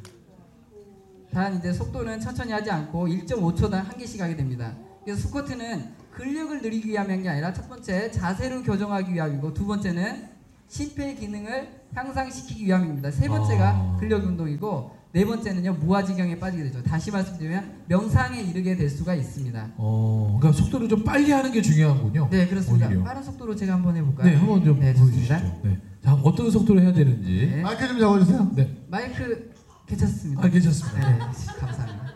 단 1.32 1.58
이제 1.58 1.72
속도는 1.72 2.20
천천히 2.20 2.52
하지 2.52 2.72
않고 2.72 3.08
1.5초당 3.08 3.72
한 3.84 3.98
개씩 3.98 4.20
하게 4.20 4.36
됩니다. 4.36 4.74
그래서 5.04 5.28
스쿼트는 5.28 5.94
근력을 6.12 6.60
늘리기 6.62 6.90
위한 6.90 7.22
게 7.22 7.30
아니라 7.30 7.54
첫 7.54 7.70
번째 7.70 8.10
자세를 8.10 8.64
교정하기 8.64 9.14
위함이고 9.14 9.54
두 9.54 9.68
번째는 9.68 10.38
심폐 10.70 11.16
기능을 11.16 11.68
향상시키기 11.94 12.66
위함입니다. 12.66 13.10
세 13.12 13.28
번째가 13.28 13.70
아. 13.70 13.98
근력 14.00 14.24
운동이고 14.24 14.98
네 15.12 15.26
번째는요 15.26 15.74
무아지경에 15.74 16.38
빠지게 16.38 16.66
되죠. 16.66 16.84
다시 16.84 17.10
말씀드리면 17.10 17.86
명상에 17.88 18.42
이르게 18.44 18.76
될 18.76 18.88
수가 18.88 19.16
있습니다. 19.16 19.72
어, 19.78 20.38
그러니까 20.40 20.62
속도를 20.62 20.88
좀 20.88 21.04
빨리 21.04 21.32
하는 21.32 21.52
게 21.52 21.62
중요하군요. 21.64 22.30
네 22.30 22.48
그렇습니다. 22.48 22.88
오히려. 22.88 23.04
빠른 23.04 23.24
속도로 23.24 23.56
제가 23.56 23.74
한번 23.74 23.98
해볼까요? 23.98 24.30
네, 24.30 24.36
한번 24.36 24.64
좀 24.64 24.80
네, 24.80 24.94
보여주시죠. 24.94 25.34
좋습니다. 25.34 25.62
네. 25.64 25.82
자, 26.04 26.14
어떤 26.14 26.52
속도로 26.52 26.80
해야 26.82 26.94
되는지. 26.94 27.52
네. 27.56 27.62
마이크 27.64 27.88
좀 27.88 28.00
잡아주세요. 28.00 28.52
네. 28.56 28.78
마이크 28.88 29.52
괜찮습니다. 29.88 30.44
아, 30.46 30.50
괜찮습니다. 30.50 31.10
네, 31.10 31.18
감사합니다. 31.60 32.14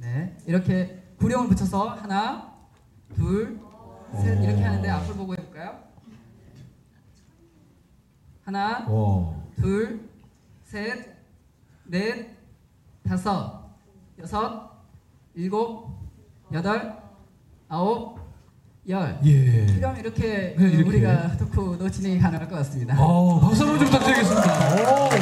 네, 0.00 0.36
이렇게 0.46 1.02
구령을 1.18 1.48
붙여서 1.48 1.88
하나, 1.94 2.52
둘, 3.14 3.58
셋 4.22 4.38
오. 4.38 4.42
이렇게 4.44 4.62
하는데 4.62 4.88
앞을 4.90 5.14
보고 5.14 5.32
해볼까요? 5.32 5.85
하나, 8.46 8.86
와. 8.88 9.32
둘, 9.60 10.08
셋, 10.62 11.16
넷, 11.84 12.30
다섯, 13.04 13.60
여섯, 14.20 14.70
일곱, 15.34 15.90
여덟, 16.52 16.96
아홉, 17.68 18.20
열. 18.88 19.18
예. 19.24 19.30
이러면 19.76 19.98
이렇게, 19.98 20.54
네, 20.56 20.64
이렇게. 20.64 20.82
우리가 20.88 21.36
토크도 21.38 21.90
진행이 21.90 22.20
가능할 22.20 22.48
것 22.48 22.54
같습니다. 22.58 22.94
어, 23.02 23.40
박수 23.40 23.64
한번 23.64 23.80
좀 23.80 23.88
부탁드리겠습니다. 23.88 24.74
오. 24.74 25.08
네. 25.08 25.16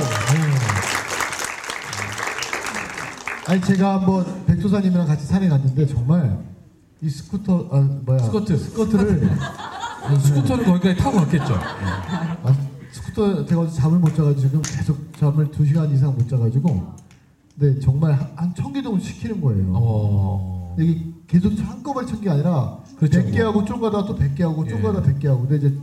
아니 3.47 3.61
제가 3.62 3.95
한번 4.00 4.45
백도사님이랑 4.44 5.06
같이 5.07 5.25
산에 5.25 5.49
갔는데 5.49 5.87
정말 5.87 6.38
이 7.00 7.09
스쿠터 7.09 7.69
아 7.73 7.81
뭐야 8.04 8.19
스쿼트. 8.19 8.57
스쿼트를 8.57 9.21
네. 9.21 10.19
스쿠터를 10.19 10.64
거기까지 10.64 10.97
타고 10.97 11.16
갔겠죠. 11.21 11.54
아, 11.54 12.57
스쿠터 13.14 13.47
제가 13.47 13.68
잠을 13.68 13.99
못 14.00 14.14
자가지고 14.14 14.40
지금 14.40 14.62
계속 14.62 14.99
잠을 15.16 15.49
2 15.50 15.64
시간 15.64 15.90
이상 15.92 16.12
못 16.14 16.28
자가지고 16.28 16.92
근데 17.59 17.78
정말 17.80 18.12
한 18.35 18.52
천 18.54 18.73
개 18.73 18.83
정도 18.83 18.99
시키는 18.99 19.40
거예요. 19.40 19.73
어. 19.75 20.76
이게 20.78 21.00
계속 21.28 21.52
한꺼번에 21.61 22.06
천 22.06 22.21
개 22.21 22.28
아니라 22.28 22.78
그렇죠. 22.99 23.21
100개 23.21 23.38
하고 23.38 23.64
좀 23.64 23.80
가다 23.80 24.04
또 24.04 24.16
100개 24.16 24.40
하고 24.40 24.66
좀 24.66 24.78
예. 24.78 24.83
가다 24.83 25.02
100개 25.02 25.26
하고 25.26 25.47
근데 25.47 25.56
이제 25.68 25.78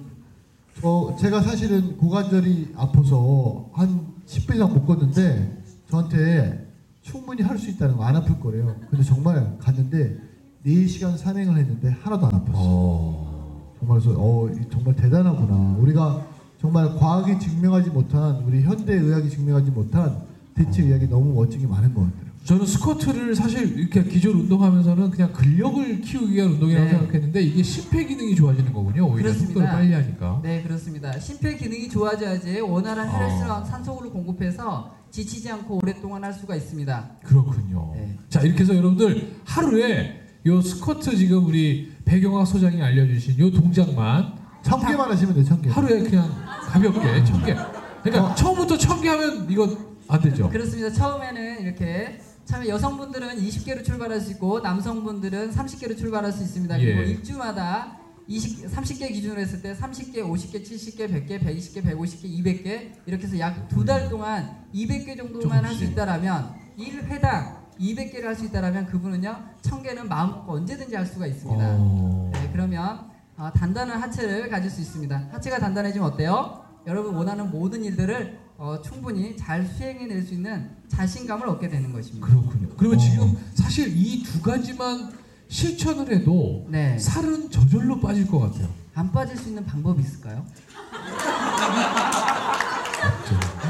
저 0.82 1.16
제가 1.20 1.42
사실은 1.42 1.98
고관절이 1.98 2.74
아파서 2.76 3.70
한 3.74 4.08
10분 4.28 4.56
이상 4.56 4.74
못 4.74 4.86
걷는데 4.86 5.64
저한테 5.90 6.68
충분히 7.02 7.42
할 7.42 7.58
수 7.58 7.70
있다는 7.72 7.96
거 7.98 8.04
안 8.04 8.16
아플 8.18 8.40
거래요. 8.40 8.76
근데 8.90 9.04
정말 9.04 9.58
갔는데 9.60 10.18
4시간 10.66 11.18
산행을 11.18 11.58
했는데 11.58 11.90
하나도 12.02 12.26
안 12.28 12.32
아팠어요. 12.34 12.52
어. 12.56 13.72
정말 13.80 14.00
그래서 14.00 14.16
어 14.20 14.50
이- 14.50 14.70
정말 14.72 14.96
대단하구나. 14.96 15.76
우리가 15.80 16.26
정말 16.62 16.96
과학이 16.96 17.40
증명하지 17.40 17.90
못한 17.90 18.36
우리 18.46 18.62
현대 18.62 18.94
의학이 18.94 19.32
증명하지 19.32 19.72
못한 19.72 20.22
대체 20.54 20.84
의학이 20.84 21.08
너무 21.08 21.34
멋진 21.34 21.60
게 21.60 21.66
많은 21.66 21.92
것 21.96 22.02
같아요. 22.02 22.30
저는 22.44 22.66
스쿼트를 22.68 23.36
사실 23.36 23.80
이렇게 23.80 24.04
기존 24.04 24.42
운동하면서는 24.42 25.10
그냥 25.10 25.34
근력을 25.34 26.02
키우기 26.02 26.34
위한 26.34 26.52
운동이라고 26.52 26.86
네. 26.86 26.92
생각했는데 26.92 27.42
이게 27.42 27.64
심폐 27.64 28.06
기능이 28.06 28.36
좋아지는 28.36 28.74
거군요. 28.74 29.08
오히려 29.08 29.30
그렇습니다. 29.30 29.48
속도를 29.48 29.68
빨리 29.70 29.94
하니까. 29.94 30.40
네, 30.44 30.62
그렇습니다. 30.62 31.20
심폐 31.20 31.58
기능이 31.58 31.90
좋아져야지 31.90 32.60
원활한 32.60 33.08
아. 33.08 33.12
혈액순환 33.12 33.66
산소를 33.66 34.12
공급해서 34.12 34.96
지치지 35.10 35.50
않고 35.52 35.80
오랫동안 35.82 36.24
할 36.24 36.32
수가 36.32 36.56
있습니다. 36.56 37.12
그렇군요. 37.24 37.94
네. 37.96 38.18
자 38.30 38.42
이렇게 38.42 38.62
해서 38.62 38.76
여러분들 38.76 39.36
하루에 39.46 40.22
요 40.46 40.62
스쿼트 40.62 41.16
지금 41.18 41.46
우리 41.48 41.92
배경학 42.06 42.46
소장이 42.46 42.82
알려주신 42.82 43.40
요 43.40 43.52
동작만 43.52 44.41
천 44.64 44.80
개만 44.86 45.12
하시면 45.12 45.34
돼요. 45.34 45.46
천 45.46 45.62
개. 45.62 45.70
하루에 45.70 46.00
그냥 46.04 46.30
가볍게 46.68 47.24
천 47.24 47.44
개. 47.44 47.56
그러니까 48.04 48.32
어. 48.32 48.36
처음부터 48.36 48.78
천 48.78 49.02
개 49.02 49.10
하면 49.10 49.48
이거 49.50 49.68
안 50.08 50.22
되죠. 50.22 50.50
그렇습니다. 50.50 50.92
처음에는 50.92 51.62
이렇게 51.62 52.20
처음에 52.46 52.68
여성분들은 52.68 53.38
20개로 53.38 53.84
출발할 53.84 54.20
수 54.20 54.32
있고 54.32 54.60
남성분들은 54.60 55.52
30개로 55.52 55.98
출발할 55.98 56.32
수 56.32 56.44
있습니다. 56.44 56.80
예. 56.82 56.86
그리고 56.86 57.02
일주마다 57.04 57.98
20, 58.28 58.68
30개 58.72 59.08
기준으로 59.12 59.40
했을 59.42 59.62
때 59.62 59.74
30개, 59.76 60.18
50개, 60.18 60.64
70개, 60.64 61.00
100개, 61.10 61.40
120개, 61.44 61.84
150개, 61.84 62.24
200개 62.26 62.92
이렇게 63.06 63.24
해서 63.24 63.38
약 63.40 63.68
두 63.70 63.84
달 63.86 64.10
동안 64.10 64.58
200개 64.74 65.18
정도만 65.18 65.66
할 65.66 65.74
수. 65.74 65.84
있다라면 65.84 66.54
1회당 66.80 67.62
200개를 67.80 68.24
할 68.24 68.36
수 68.36 68.46
있다라면 68.46 68.86
그분은요 68.88 69.36
1000개는 69.64 70.08
마음 70.08 70.32
먹고 70.32 70.54
언제든지 70.54 70.96
할 70.96 71.06
수가 71.06 71.26
있습니다. 71.28 71.64
어. 71.78 72.30
네, 72.34 72.50
그러면 72.54 73.11
어, 73.38 73.52
단단한 73.56 74.02
하체를 74.02 74.50
가질 74.50 74.70
수 74.70 74.82
있습니다. 74.82 75.30
하체가 75.32 75.60
단단해지면 75.60 76.08
어때요? 76.08 76.64
여러분 76.88 77.16
원하는 77.16 77.50
모든 77.52 77.84
일들을 77.84 78.40
어, 78.58 78.80
충분히 78.84 79.36
잘 79.36 79.66
수행해낼 79.66 80.22
수 80.24 80.34
있는 80.36 80.70
자신감을 80.88 81.48
얻게 81.48 81.68
되는 81.68 81.92
것입니다. 81.92 82.28
그렇군요. 82.28 82.70
그러면 82.78 82.98
어. 83.00 83.02
지금 83.02 83.38
사실 83.56 83.88
이 83.96 84.24
두 84.24 84.42
가지만 84.42 85.12
실천을 85.48 86.10
해도 86.14 86.66
네, 86.70 86.98
살은 86.98 87.50
저절로 87.52 88.00
빠질 88.00 88.28
것 88.28 88.40
같아요. 88.40 88.70
안 88.94 89.12
빠질 89.12 89.36
수 89.36 89.50
있는 89.50 89.66
방법이 89.66 90.02
있을까요? 90.02 90.46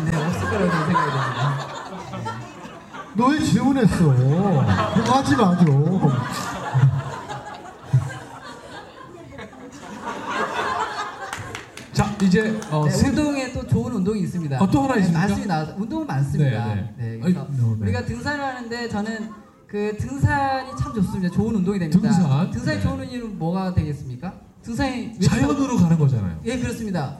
네, 0.06 0.18
없을 0.18 0.42
거라고 0.42 0.72
생각이 0.72 1.12
듭니다. 1.12 2.42
너왜 3.16 3.40
질문했어? 3.40 3.98
그거 4.94 5.12
하지 5.16 5.36
마, 5.36 5.58
좀. 5.58 6.02
이제 12.22 12.60
어, 12.72 12.86
네, 12.86 12.92
세- 12.92 13.10
운동에 13.10 13.52
또 13.52 13.66
좋은 13.68 13.94
운동이 13.94 14.22
있습니다. 14.22 14.62
어, 14.62 14.70
또 14.70 14.82
하나 14.84 14.94
네, 14.96 15.00
있습니까? 15.02 15.28
말씀이 15.28 15.48
나와서 15.48 15.76
운동은 15.78 16.08
많습니다. 16.08 16.76
네, 16.76 16.94
네, 16.98 17.04
네. 17.12 17.20
그래서 17.20 17.42
아이, 17.42 17.48
네. 17.58 17.64
우리가 17.82 18.06
등산을 18.06 18.44
하는데 18.44 18.90
저는 18.90 19.30
그 19.68 19.96
등산이 19.98 20.72
참 20.78 20.94
좋습니다. 20.94 21.34
좋은 21.34 21.56
운동이 21.56 21.80
됩니다. 21.80 22.00
등산? 22.00 22.52
등산이 22.52 22.78
네. 22.78 22.84
좋은 22.84 23.10
이유는 23.10 23.38
뭐가 23.40 23.74
되겠습니까? 23.74 24.34
등산이 24.64 25.20
자연으로 25.20 25.78
가는 25.78 25.98
거잖아요. 25.98 26.40
예 26.46 26.58
그렇습니다. 26.60 27.18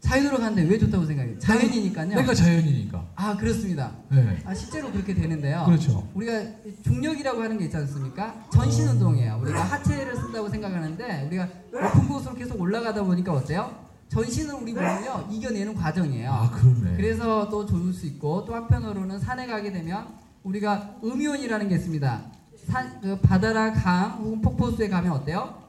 자연으로 0.00 0.38
가는데 0.38 0.62
왜 0.68 0.76
좋다고 0.80 1.06
생각해요? 1.06 1.38
자연이니까요. 1.38 2.08
내가 2.08 2.34
자연이니까. 2.34 3.06
아 3.14 3.36
그렇습니다. 3.36 3.92
네. 4.10 4.36
아 4.44 4.52
실제로 4.52 4.90
그렇게 4.90 5.14
되는데요. 5.14 5.62
그렇죠. 5.64 6.08
우리가 6.14 6.42
중력이라고 6.82 7.40
하는 7.40 7.56
게 7.56 7.66
있지 7.66 7.76
않습니까? 7.76 8.34
전신 8.52 8.88
운동이에요. 8.88 9.38
우리가 9.42 9.62
하체를 9.62 10.16
쓴다고 10.16 10.48
생각하는데 10.48 11.24
우리가 11.28 11.48
높은 11.72 12.08
곳으로 12.08 12.34
계속 12.34 12.60
올라가다 12.60 13.04
보니까 13.04 13.32
어때요? 13.32 13.70
전신을 14.12 14.54
우리 14.56 14.74
몸을요 14.74 15.26
이겨내는 15.30 15.74
과정이에요. 15.74 16.30
아 16.30 16.50
그러네. 16.50 16.96
그래서 16.96 17.48
또 17.48 17.64
좋을 17.64 17.94
수 17.94 18.04
있고 18.06 18.44
또 18.44 18.54
한편으로는 18.54 19.18
산에 19.18 19.46
가게 19.46 19.72
되면 19.72 20.06
우리가 20.42 20.96
음이온이라는 21.02 21.68
게 21.68 21.76
있습니다. 21.76 22.22
산, 22.66 23.00
그 23.00 23.18
바다나 23.20 23.72
강 23.72 24.18
혹은 24.18 24.42
폭포수에 24.42 24.88
가면 24.90 25.12
어때요? 25.12 25.62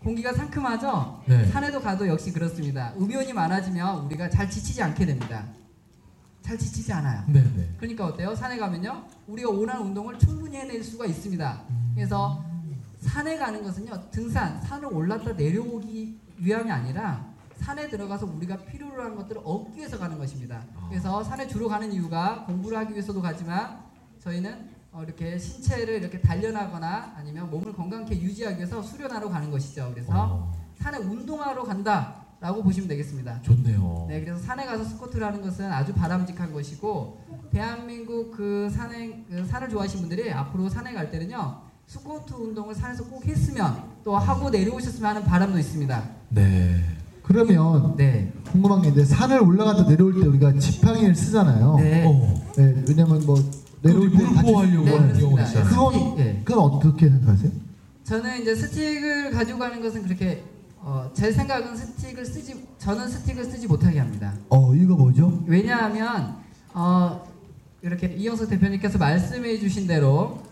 공기가 0.00 0.32
상큼하죠? 0.32 1.22
네. 1.26 1.46
산에도 1.46 1.80
가도 1.80 2.08
역시 2.08 2.32
그렇습니다. 2.32 2.92
음이온이 2.98 3.32
많아지면 3.32 4.06
우리가 4.06 4.28
잘 4.28 4.50
지치지 4.50 4.82
않게 4.82 5.06
됩니다. 5.06 5.46
잘 6.42 6.58
지치지 6.58 6.92
않아요. 6.92 7.22
네 7.28 7.42
네. 7.54 7.74
그러니까 7.78 8.06
어때요? 8.06 8.34
산에 8.34 8.58
가면요, 8.58 9.04
우리가 9.28 9.50
원하는 9.50 9.86
운동을 9.86 10.18
충분히 10.18 10.56
해낼 10.56 10.82
수가 10.82 11.06
있습니다. 11.06 11.62
그래서 11.94 12.44
산에 13.00 13.38
가는 13.38 13.62
것은요, 13.62 14.10
등산, 14.10 14.60
산을 14.62 14.92
올랐다 14.92 15.32
내려오기 15.32 16.18
위함이 16.38 16.70
아니라 16.70 17.33
산에 17.64 17.88
들어가서 17.88 18.26
우리가 18.26 18.58
필요로 18.58 19.02
하는 19.02 19.16
것들을 19.16 19.40
얻기 19.42 19.78
위해서 19.78 19.98
가는 19.98 20.18
것입니다. 20.18 20.62
그래서 20.90 21.24
산에 21.24 21.48
주로 21.48 21.66
가는 21.66 21.90
이유가 21.90 22.44
공부를 22.44 22.76
하기 22.78 22.92
위해서도 22.92 23.22
가지만 23.22 23.80
저희는 24.20 24.68
어, 24.92 25.02
이렇게 25.02 25.38
신체를 25.38 25.94
이렇게 25.94 26.20
단련하거나 26.20 27.14
아니면 27.16 27.50
몸을 27.50 27.72
건강하게 27.72 28.20
유지하기 28.20 28.58
위해서 28.58 28.82
수련하러 28.82 29.30
가는 29.30 29.50
것이죠. 29.50 29.90
그래서 29.94 30.12
어, 30.12 30.52
산에 30.78 30.98
운동하러 30.98 31.64
간다 31.64 32.26
라고 32.38 32.62
보시면 32.62 32.86
되겠습니다. 32.86 33.40
좋네요. 33.40 34.06
네, 34.10 34.20
그래서 34.20 34.38
산에 34.38 34.66
가서 34.66 34.84
스쿼트를 34.84 35.26
하는 35.26 35.40
것은 35.40 35.72
아주 35.72 35.94
바람직한 35.94 36.52
것이고 36.52 37.18
대한민국 37.50 38.30
그 38.30 38.68
산에 38.70 39.24
그 39.26 39.46
산을 39.46 39.70
좋아하시는 39.70 40.06
분들이 40.06 40.30
앞으로 40.30 40.68
산에 40.68 40.92
갈 40.92 41.10
때는요 41.10 41.62
스쿼트 41.86 42.34
운동을 42.34 42.74
산에서 42.74 43.04
꼭 43.04 43.24
했으면 43.24 43.82
또 44.04 44.16
하고 44.16 44.50
내려오셨으면 44.50 45.16
하는 45.16 45.24
바람도 45.24 45.58
있습니다. 45.58 46.10
네. 46.28 47.03
그러면 47.24 47.96
네, 47.96 48.32
궁금한 48.50 48.82
게 48.82 48.88
있는데 48.88 49.06
산을 49.06 49.40
올라갔다 49.40 49.86
내려올 49.86 50.20
때 50.20 50.26
우리가 50.26 50.52
지팡이를 50.58 51.14
쓰잖아요. 51.14 51.76
네. 51.78 52.04
어. 52.06 52.52
네, 52.56 52.84
왜냐면 52.86 53.24
뭐 53.24 53.36
내려올 53.82 54.10
때 54.10 54.16
무릎 54.18 54.42
보호하려고 54.42 54.84
네, 54.84 54.96
하는. 54.96 55.18
경우가 55.18 55.42
있잖아요. 55.42 55.68
그건 55.70 56.18
예. 56.18 56.42
그건 56.44 56.64
어떻게 56.64 57.08
생각하세요? 57.08 57.50
저는 58.04 58.42
이제 58.42 58.54
스틱을 58.54 59.30
가지고 59.30 59.58
가는 59.58 59.80
것은 59.80 60.02
그렇게 60.02 60.44
어, 60.80 61.10
제 61.14 61.32
생각은 61.32 61.74
스틱을 61.74 62.26
쓰지 62.26 62.62
저는 62.78 63.08
스틱을 63.08 63.44
쓰지 63.46 63.66
못하게 63.66 63.98
합니다. 64.00 64.34
어 64.50 64.74
이거 64.74 64.94
뭐죠? 64.94 65.42
왜냐하면 65.46 66.36
어, 66.74 67.24
이렇게 67.80 68.08
이영석 68.08 68.50
대표님께서 68.50 68.98
말씀해 68.98 69.58
주신 69.58 69.86
대로 69.86 70.42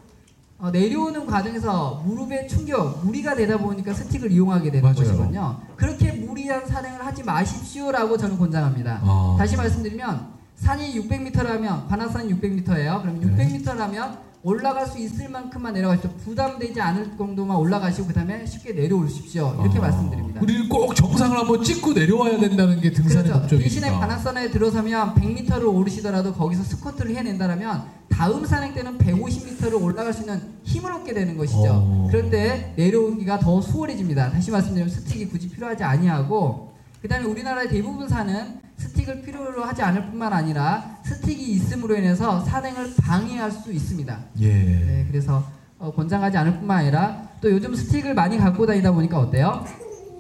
어, 0.63 0.71
내려오는 0.71 1.27
과정에서 1.27 2.05
무릎에 2.07 2.47
충격, 2.47 3.05
무리가 3.05 3.35
되다 3.35 3.57
보니까 3.59 3.93
스틱을 3.93 4.31
이용하게 4.31 4.71
되는 4.71 4.83
맞아요. 4.85 4.95
것이거든요. 4.95 5.61
그렇게 5.75 6.13
무리한 6.13 6.65
산행을 6.65 7.05
하지 7.05 7.25
마십시오라고 7.25 8.17
저는 8.17 8.39
권장합니다. 8.39 9.01
아. 9.03 9.35
다시 9.37 9.57
말씀드리면 9.57 10.29
산이 10.55 11.01
600m라면 11.01 11.89
관악산이 11.89 12.33
600m예요. 12.35 13.03
그럼 13.03 13.19
네. 13.21 13.59
600m라면 13.59 14.19
올라갈 14.45 14.87
수 14.87 14.99
있을 14.99 15.29
만큼만 15.29 15.73
내려가십시오. 15.75 16.11
부담되지 16.25 16.81
않을 16.81 17.17
정도만 17.17 17.57
올라가시고 17.57 18.09
그다음에 18.09 18.45
쉽게 18.45 18.73
내려오십시오. 18.73 19.57
이렇게 19.61 19.79
아. 19.79 19.83
말씀드립니다. 19.83 20.41
우리는 20.41 20.69
꼭 20.69 20.95
정상을 20.97 21.37
한번 21.39 21.63
찍고 21.63 21.93
내려와야 21.93 22.39
된다는 22.41 22.81
게 22.81 22.91
등산의 22.91 23.25
그렇죠. 23.25 23.39
목적이니까. 23.41 23.69
대신에 23.69 23.91
관악산에 23.91 24.51
들어서면 24.51 25.15
100m를 25.15 25.73
오르시더라도 25.73 26.33
거기서 26.33 26.65
스쿼트를 26.65 27.15
해낸다면 27.15 27.85
다음 28.09 28.45
산행 28.45 28.75
때는 28.75 28.99
150m를 28.99 29.81
올라갈 29.81 30.13
수 30.13 30.23
있는 30.23 30.41
힘을 30.65 30.93
얻게 30.93 31.15
되는 31.15 31.37
것이죠. 31.37 31.63
어. 31.69 32.09
그럴 32.11 32.29
때 32.29 32.73
내려오기가 32.77 33.39
더 33.39 33.61
수월해집니다. 33.61 34.31
다시 34.33 34.51
말씀드리면 34.51 34.93
스틱이 34.93 35.29
굳이 35.29 35.49
필요하지 35.51 35.85
아니하고 35.85 36.73
그다음에 37.01 37.27
우리나라의 37.27 37.69
대부분 37.69 38.09
산은 38.09 38.61
스틱을 39.03 39.23
필요로 39.23 39.65
하지 39.65 39.83
않을 39.83 40.07
뿐만 40.07 40.33
아니라 40.33 40.99
스틱이 41.05 41.43
있음으로 41.55 41.97
인해서 41.97 42.41
산행을 42.45 42.95
방해할 42.97 43.51
수 43.51 43.73
있습니다. 43.73 44.19
예. 44.41 44.49
네, 44.49 45.07
그래서 45.09 45.45
어, 45.79 45.93
권장하지 45.93 46.37
않을 46.37 46.59
뿐만 46.59 46.79
아니라 46.79 47.29
또 47.41 47.51
요즘 47.51 47.75
스틱을 47.75 48.15
많이 48.15 48.39
갖고 48.39 48.65
다니다 48.67 48.93
보니까 48.93 49.19
어때요? 49.19 49.65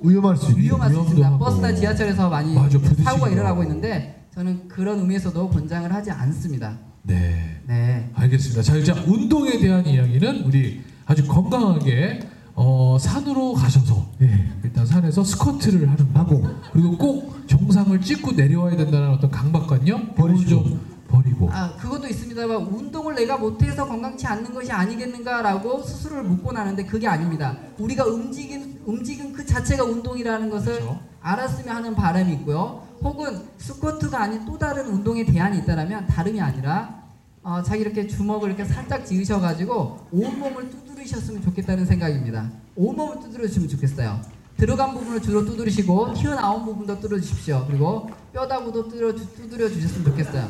위험할 0.03 0.37
수 0.37 0.51
있는. 0.51 0.63
위험할 0.63 0.89
수 0.89 0.95
위험도 0.95 1.11
있습니다. 1.11 1.39
버스나 1.39 1.75
지하철에서 1.75 2.29
많이 2.29 2.55
맞아, 2.55 2.79
사고가. 3.05 3.29
일어나고 3.31 3.63
있는데 3.63 4.27
저는 4.35 4.69
그런 4.69 4.99
의미에서도 5.01 5.49
권장을 5.51 5.93
하지 5.93 6.11
않습니다. 6.11 6.77
네. 7.03 7.61
네. 7.67 8.11
알겠습니다. 8.15 8.63
자, 8.63 8.77
이제 8.77 8.93
운동에 8.93 9.59
대한 9.59 9.87
이야기는 9.87 10.43
우리 10.45 10.83
아주 11.07 11.27
건강하게 11.27 12.21
어, 12.55 12.97
산으로 13.01 13.55
가셔서 13.55 14.07
예. 14.21 14.53
일단 14.63 14.85
산에서 14.87 15.25
스쿼트를 15.25 15.89
하는 15.91 16.13
거 16.13 16.19
하고. 16.21 16.47
그리고 16.73 16.97
꼭 16.97 17.49
정상을 17.49 18.01
찍고 18.01 18.33
내려와야 18.33 18.77
된다는 18.77 19.11
어떤 19.11 19.31
강박관념 19.31 20.15
그걸 20.15 20.31
버리시고. 20.33 20.49
좀 20.49 20.81
버리고 21.09 21.51
아 21.53 21.75
그것도 21.77 22.09
있습니다만 22.09 22.57
운동을 22.57 23.15
내가 23.15 23.37
못해서 23.37 23.87
건강치 23.87 24.27
않는 24.27 24.55
것이 24.55 24.73
아니겠는가라고 24.73 25.83
스스로를 25.83 26.25
묻고 26.25 26.53
나는데 26.53 26.85
그게 26.87 27.07
아닙니다. 27.07 27.57
우리가 27.79 28.07
움직인 28.07 28.81
움직임 28.87 29.33
그 29.33 29.45
자체가 29.45 29.85
운동이라는 29.85 30.49
것을 30.49 30.81
그렇죠. 30.81 31.01
알았으면 31.21 31.77
하는 31.77 31.95
바람이 31.95 32.33
있고요. 32.35 32.83
혹은 33.03 33.43
스쿼트가 33.59 34.23
아닌 34.23 34.45
또 34.47 34.57
다른 34.57 34.87
운동의 34.87 35.27
대안이 35.27 35.59
있다라면 35.59 36.07
다름이 36.07 36.41
아니라 36.41 37.03
어, 37.43 37.61
자기 37.63 37.83
이렇게 37.83 38.07
주먹을 38.07 38.49
이렇게 38.51 38.65
살짝 38.65 39.05
지으셔가지고 39.05 40.07
온 40.13 40.39
몸을 40.39 40.71
두드리셨으면 41.03 41.43
좋겠다는 41.43 41.87
생각입니다. 41.87 42.51
온몸을 42.77 43.21
두드려주시면 43.21 43.69
좋겠어요. 43.69 44.21
들어간 44.57 44.95
부분을 44.95 45.21
주로 45.21 45.45
두드리시고 45.45 46.15
튀어나온 46.15 46.65
부분도 46.65 47.01
뚫어주십시오. 47.01 47.65
그리고 47.67 48.11
뼈다구도 48.33 48.89
두드려, 48.89 49.15
두드려 49.15 49.69
주셨으면 49.69 50.05
좋겠어요. 50.05 50.49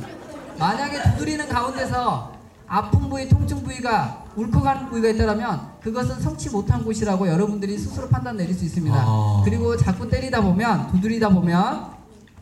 만약에 0.58 1.02
두드리는 1.12 1.48
가운데서 1.48 2.32
아픈 2.66 3.08
부위, 3.08 3.28
통증 3.28 3.62
부위가 3.62 4.24
울컥하는 4.36 4.88
부위가 4.88 5.08
있다면 5.10 5.72
그것은 5.82 6.20
성치 6.20 6.50
못한 6.50 6.84
곳이라고 6.84 7.28
여러분들이 7.28 7.76
스스로 7.78 8.08
판단 8.08 8.36
내릴 8.36 8.54
수 8.54 8.64
있습니다. 8.64 8.96
아. 8.96 9.42
그리고 9.44 9.76
자꾸 9.76 10.08
때리다 10.08 10.40
보면 10.40 10.90
두드리다 10.92 11.28
보면 11.28 11.92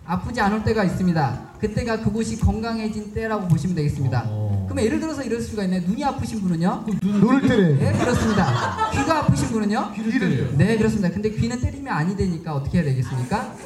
아프지 0.07 0.41
않을 0.41 0.65
때가 0.65 0.85
있습니다. 0.85 1.51
그때가 1.61 2.01
그곳이 2.01 2.39
건강해진 2.41 3.13
때라고 3.13 3.49
보시면 3.49 3.77
되겠습니다. 3.77 4.25
어. 4.27 4.50
그러면 4.71 4.85
예를 4.85 5.01
들어서 5.01 5.25
이럴 5.25 5.41
수가 5.41 5.65
있네. 5.65 5.81
눈이 5.81 6.05
아프신 6.05 6.43
분은요? 6.43 6.85
눈을 7.03 7.43
때려. 7.43 7.77
네, 7.77 7.93
그렇습니다. 7.99 8.91
귀가 8.93 9.19
아프신 9.19 9.49
분은요? 9.49 9.93
귀를 9.97 10.21
때려요. 10.21 10.57
네, 10.57 10.79
그렇습니다. 10.79 11.11
근데 11.11 11.29
귀는 11.31 11.61
때리면 11.61 11.93
아니 11.93 12.17
되니까 12.17 12.55
어떻게 12.55 12.79
해야 12.79 12.85
되겠습니까? 12.85 13.57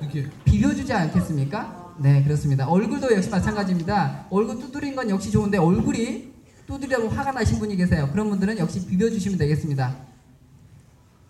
이렇게 0.00 0.26
비벼주지 0.46 0.90
않겠습니까? 0.90 1.96
네, 1.98 2.24
그렇습니다. 2.24 2.66
얼굴도 2.66 3.14
역시 3.14 3.28
마찬가지입니다. 3.28 4.24
얼굴 4.30 4.58
두드린 4.58 4.96
건 4.96 5.10
역시 5.10 5.30
좋은데 5.30 5.58
얼굴이 5.58 6.32
두드리라고 6.66 7.10
화가 7.10 7.32
나신 7.32 7.58
분이 7.58 7.76
계세요. 7.76 8.08
그런 8.10 8.30
분들은 8.30 8.56
역시 8.56 8.86
비벼주시면 8.86 9.36
되겠습니다. 9.36 9.94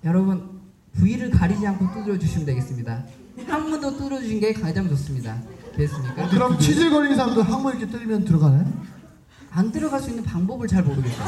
여러분 0.04 0.60
부위를 0.92 1.30
가리지 1.30 1.66
않고 1.66 1.92
두드려 1.92 2.20
주시면 2.20 2.46
되겠습니다. 2.46 3.02
항문도 3.48 3.96
두드려 3.96 4.20
주신 4.20 4.38
게 4.38 4.52
가장 4.52 4.88
좋습니다. 4.90 5.42
됐습니까? 5.76 6.28
그럼 6.28 6.56
치질 6.56 6.90
걸린 6.90 7.16
사람도 7.16 7.42
항문 7.42 7.76
이렇게 7.76 7.90
때리면 7.90 8.24
들어가나요? 8.24 8.93
안 9.54 9.70
들어갈 9.70 10.00
수 10.00 10.10
있는 10.10 10.24
방법을 10.24 10.66
잘 10.66 10.82
모르겠어요. 10.82 11.24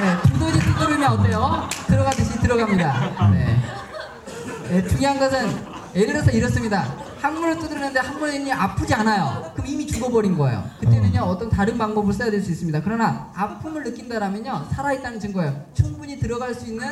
네, 0.00 0.30
두더지 0.32 0.58
두드리면 0.60 1.12
어때요? 1.12 1.68
들어가듯이 1.86 2.40
들어갑니다. 2.40 3.30
네. 3.30 3.56
네, 4.68 4.86
중요한 4.88 5.18
것은 5.18 5.48
예를 5.94 6.12
들어서 6.14 6.30
이렇습니다. 6.32 6.92
항문을 7.20 7.58
두드리는데 7.58 8.00
항문이 8.00 8.52
아프지 8.52 8.94
않아요. 8.94 9.50
그럼 9.54 9.66
이미 9.68 9.86
죽어버린 9.86 10.36
거예요. 10.36 10.64
그때는요 10.80 11.20
어떤 11.22 11.50
다른 11.50 11.78
방법을 11.78 12.12
써야 12.12 12.30
될 12.30 12.42
수 12.42 12.50
있습니다. 12.50 12.80
그러나 12.82 13.30
아픔을 13.34 13.84
느낀다라면요 13.84 14.68
살아있다는 14.74 15.18
증거예요. 15.20 15.66
충분히 15.74 16.18
들어갈 16.18 16.54
수 16.54 16.66
있는 16.66 16.88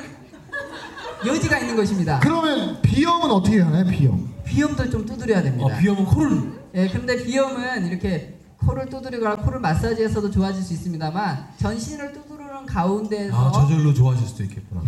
여지가 1.27 1.59
있는 1.59 1.77
것입니다. 1.77 2.19
그러면 2.21 2.81
비염은 2.83 3.31
어떻게 3.31 3.61
하나요? 3.61 3.85
비염. 3.87 4.33
비염도 4.45 4.91
좀 4.91 5.05
두드려야 5.05 5.43
됩니다. 5.43 5.67
어, 5.75 5.79
비염은 5.79 6.05
코를 6.05 6.53
예, 6.75 6.89
그런데 6.89 7.23
비염은 7.23 7.87
이렇게 7.87 8.36
코를 8.66 8.88
두드리거나 8.88 9.37
코를 9.37 9.61
마사지해서도 9.61 10.31
좋아질 10.31 10.62
수 10.62 10.72
있습니다만 10.74 11.48
전신을 11.59 12.12
두드리는 12.12 12.66
가운데에서 12.66 13.48
아 13.48 13.52
저절로 13.52 13.94
좋아질 13.94 14.26
수도 14.26 14.42
있겠구나. 14.44 14.83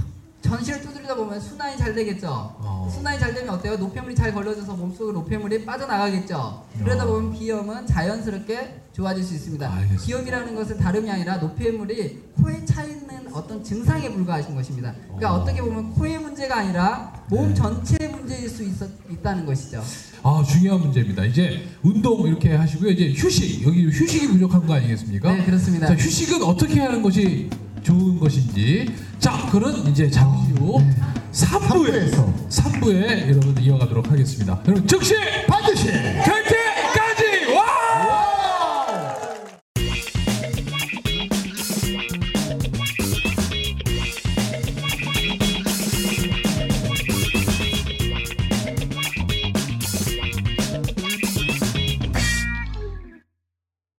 전신을 0.49 0.81
두드리다 0.81 1.15
보면 1.15 1.39
순환이 1.39 1.77
잘 1.77 1.95
되겠죠. 1.95 2.29
어. 2.31 2.91
순환이 2.91 3.19
잘 3.19 3.35
되면 3.35 3.55
어때요? 3.55 3.77
노폐물이 3.77 4.15
잘 4.15 4.33
걸러져서 4.33 4.77
몸속으로 4.77 5.13
노폐물이 5.13 5.67
빠져나가겠죠. 5.67 6.65
그러다 6.79 7.05
보면 7.05 7.33
비염은 7.33 7.87
자연스럽게 7.87 8.83
좋아질 8.93 9.23
수 9.23 9.35
있습니다. 9.35 9.71
알겠습니다. 9.71 10.05
비염이라는 10.05 10.55
것은 10.55 10.79
다름이 10.79 11.11
아니라 11.11 11.37
노폐물이 11.37 12.23
코에 12.43 12.65
차 12.65 12.83
있는 12.83 13.29
어떤 13.35 13.63
증상에 13.63 14.11
불과하신 14.11 14.55
것입니다. 14.55 14.95
그러니까 15.05 15.35
어. 15.35 15.41
어. 15.43 15.45
떻게 15.45 15.61
보면 15.61 15.93
코의 15.93 16.19
문제가 16.19 16.59
아니라 16.59 17.13
몸 17.29 17.49
네. 17.49 17.55
전체의 17.55 18.11
문제일 18.11 18.49
수 18.49 18.65
있, 18.65 18.73
있다는 19.11 19.45
것이죠. 19.45 19.83
아 20.23 20.43
중요한 20.49 20.81
문제입니다. 20.81 21.25
이제 21.27 21.69
운동 21.83 22.27
이렇게 22.27 22.55
하시고요. 22.55 22.91
이제 22.91 23.13
휴식 23.15 23.67
여기 23.67 23.85
휴식이 23.87 24.29
부족한 24.29 24.67
거 24.67 24.75
아니겠습니까? 24.75 25.31
네, 25.33 25.45
그렇습니다. 25.45 25.89
자 25.89 25.95
휴식은 25.95 26.43
어떻게 26.43 26.81
하는 26.81 27.03
것이 27.03 27.51
좋은 27.89 28.19
것인지 28.19 28.87
자 29.19 29.49
그는 29.51 29.87
이제 29.87 30.11
잠시 30.11 30.53
후 30.53 30.79
네. 30.79 30.91
3부에 31.33 32.11
삼부에서. 32.11 32.35
3부에 32.51 33.29
여러분 33.29 33.57
이어가도록 33.59 34.11
하겠습니다. 34.11 34.61
여러분 34.67 34.87
즉시 34.87 35.15
반드시 35.47 35.87
개 35.87 36.38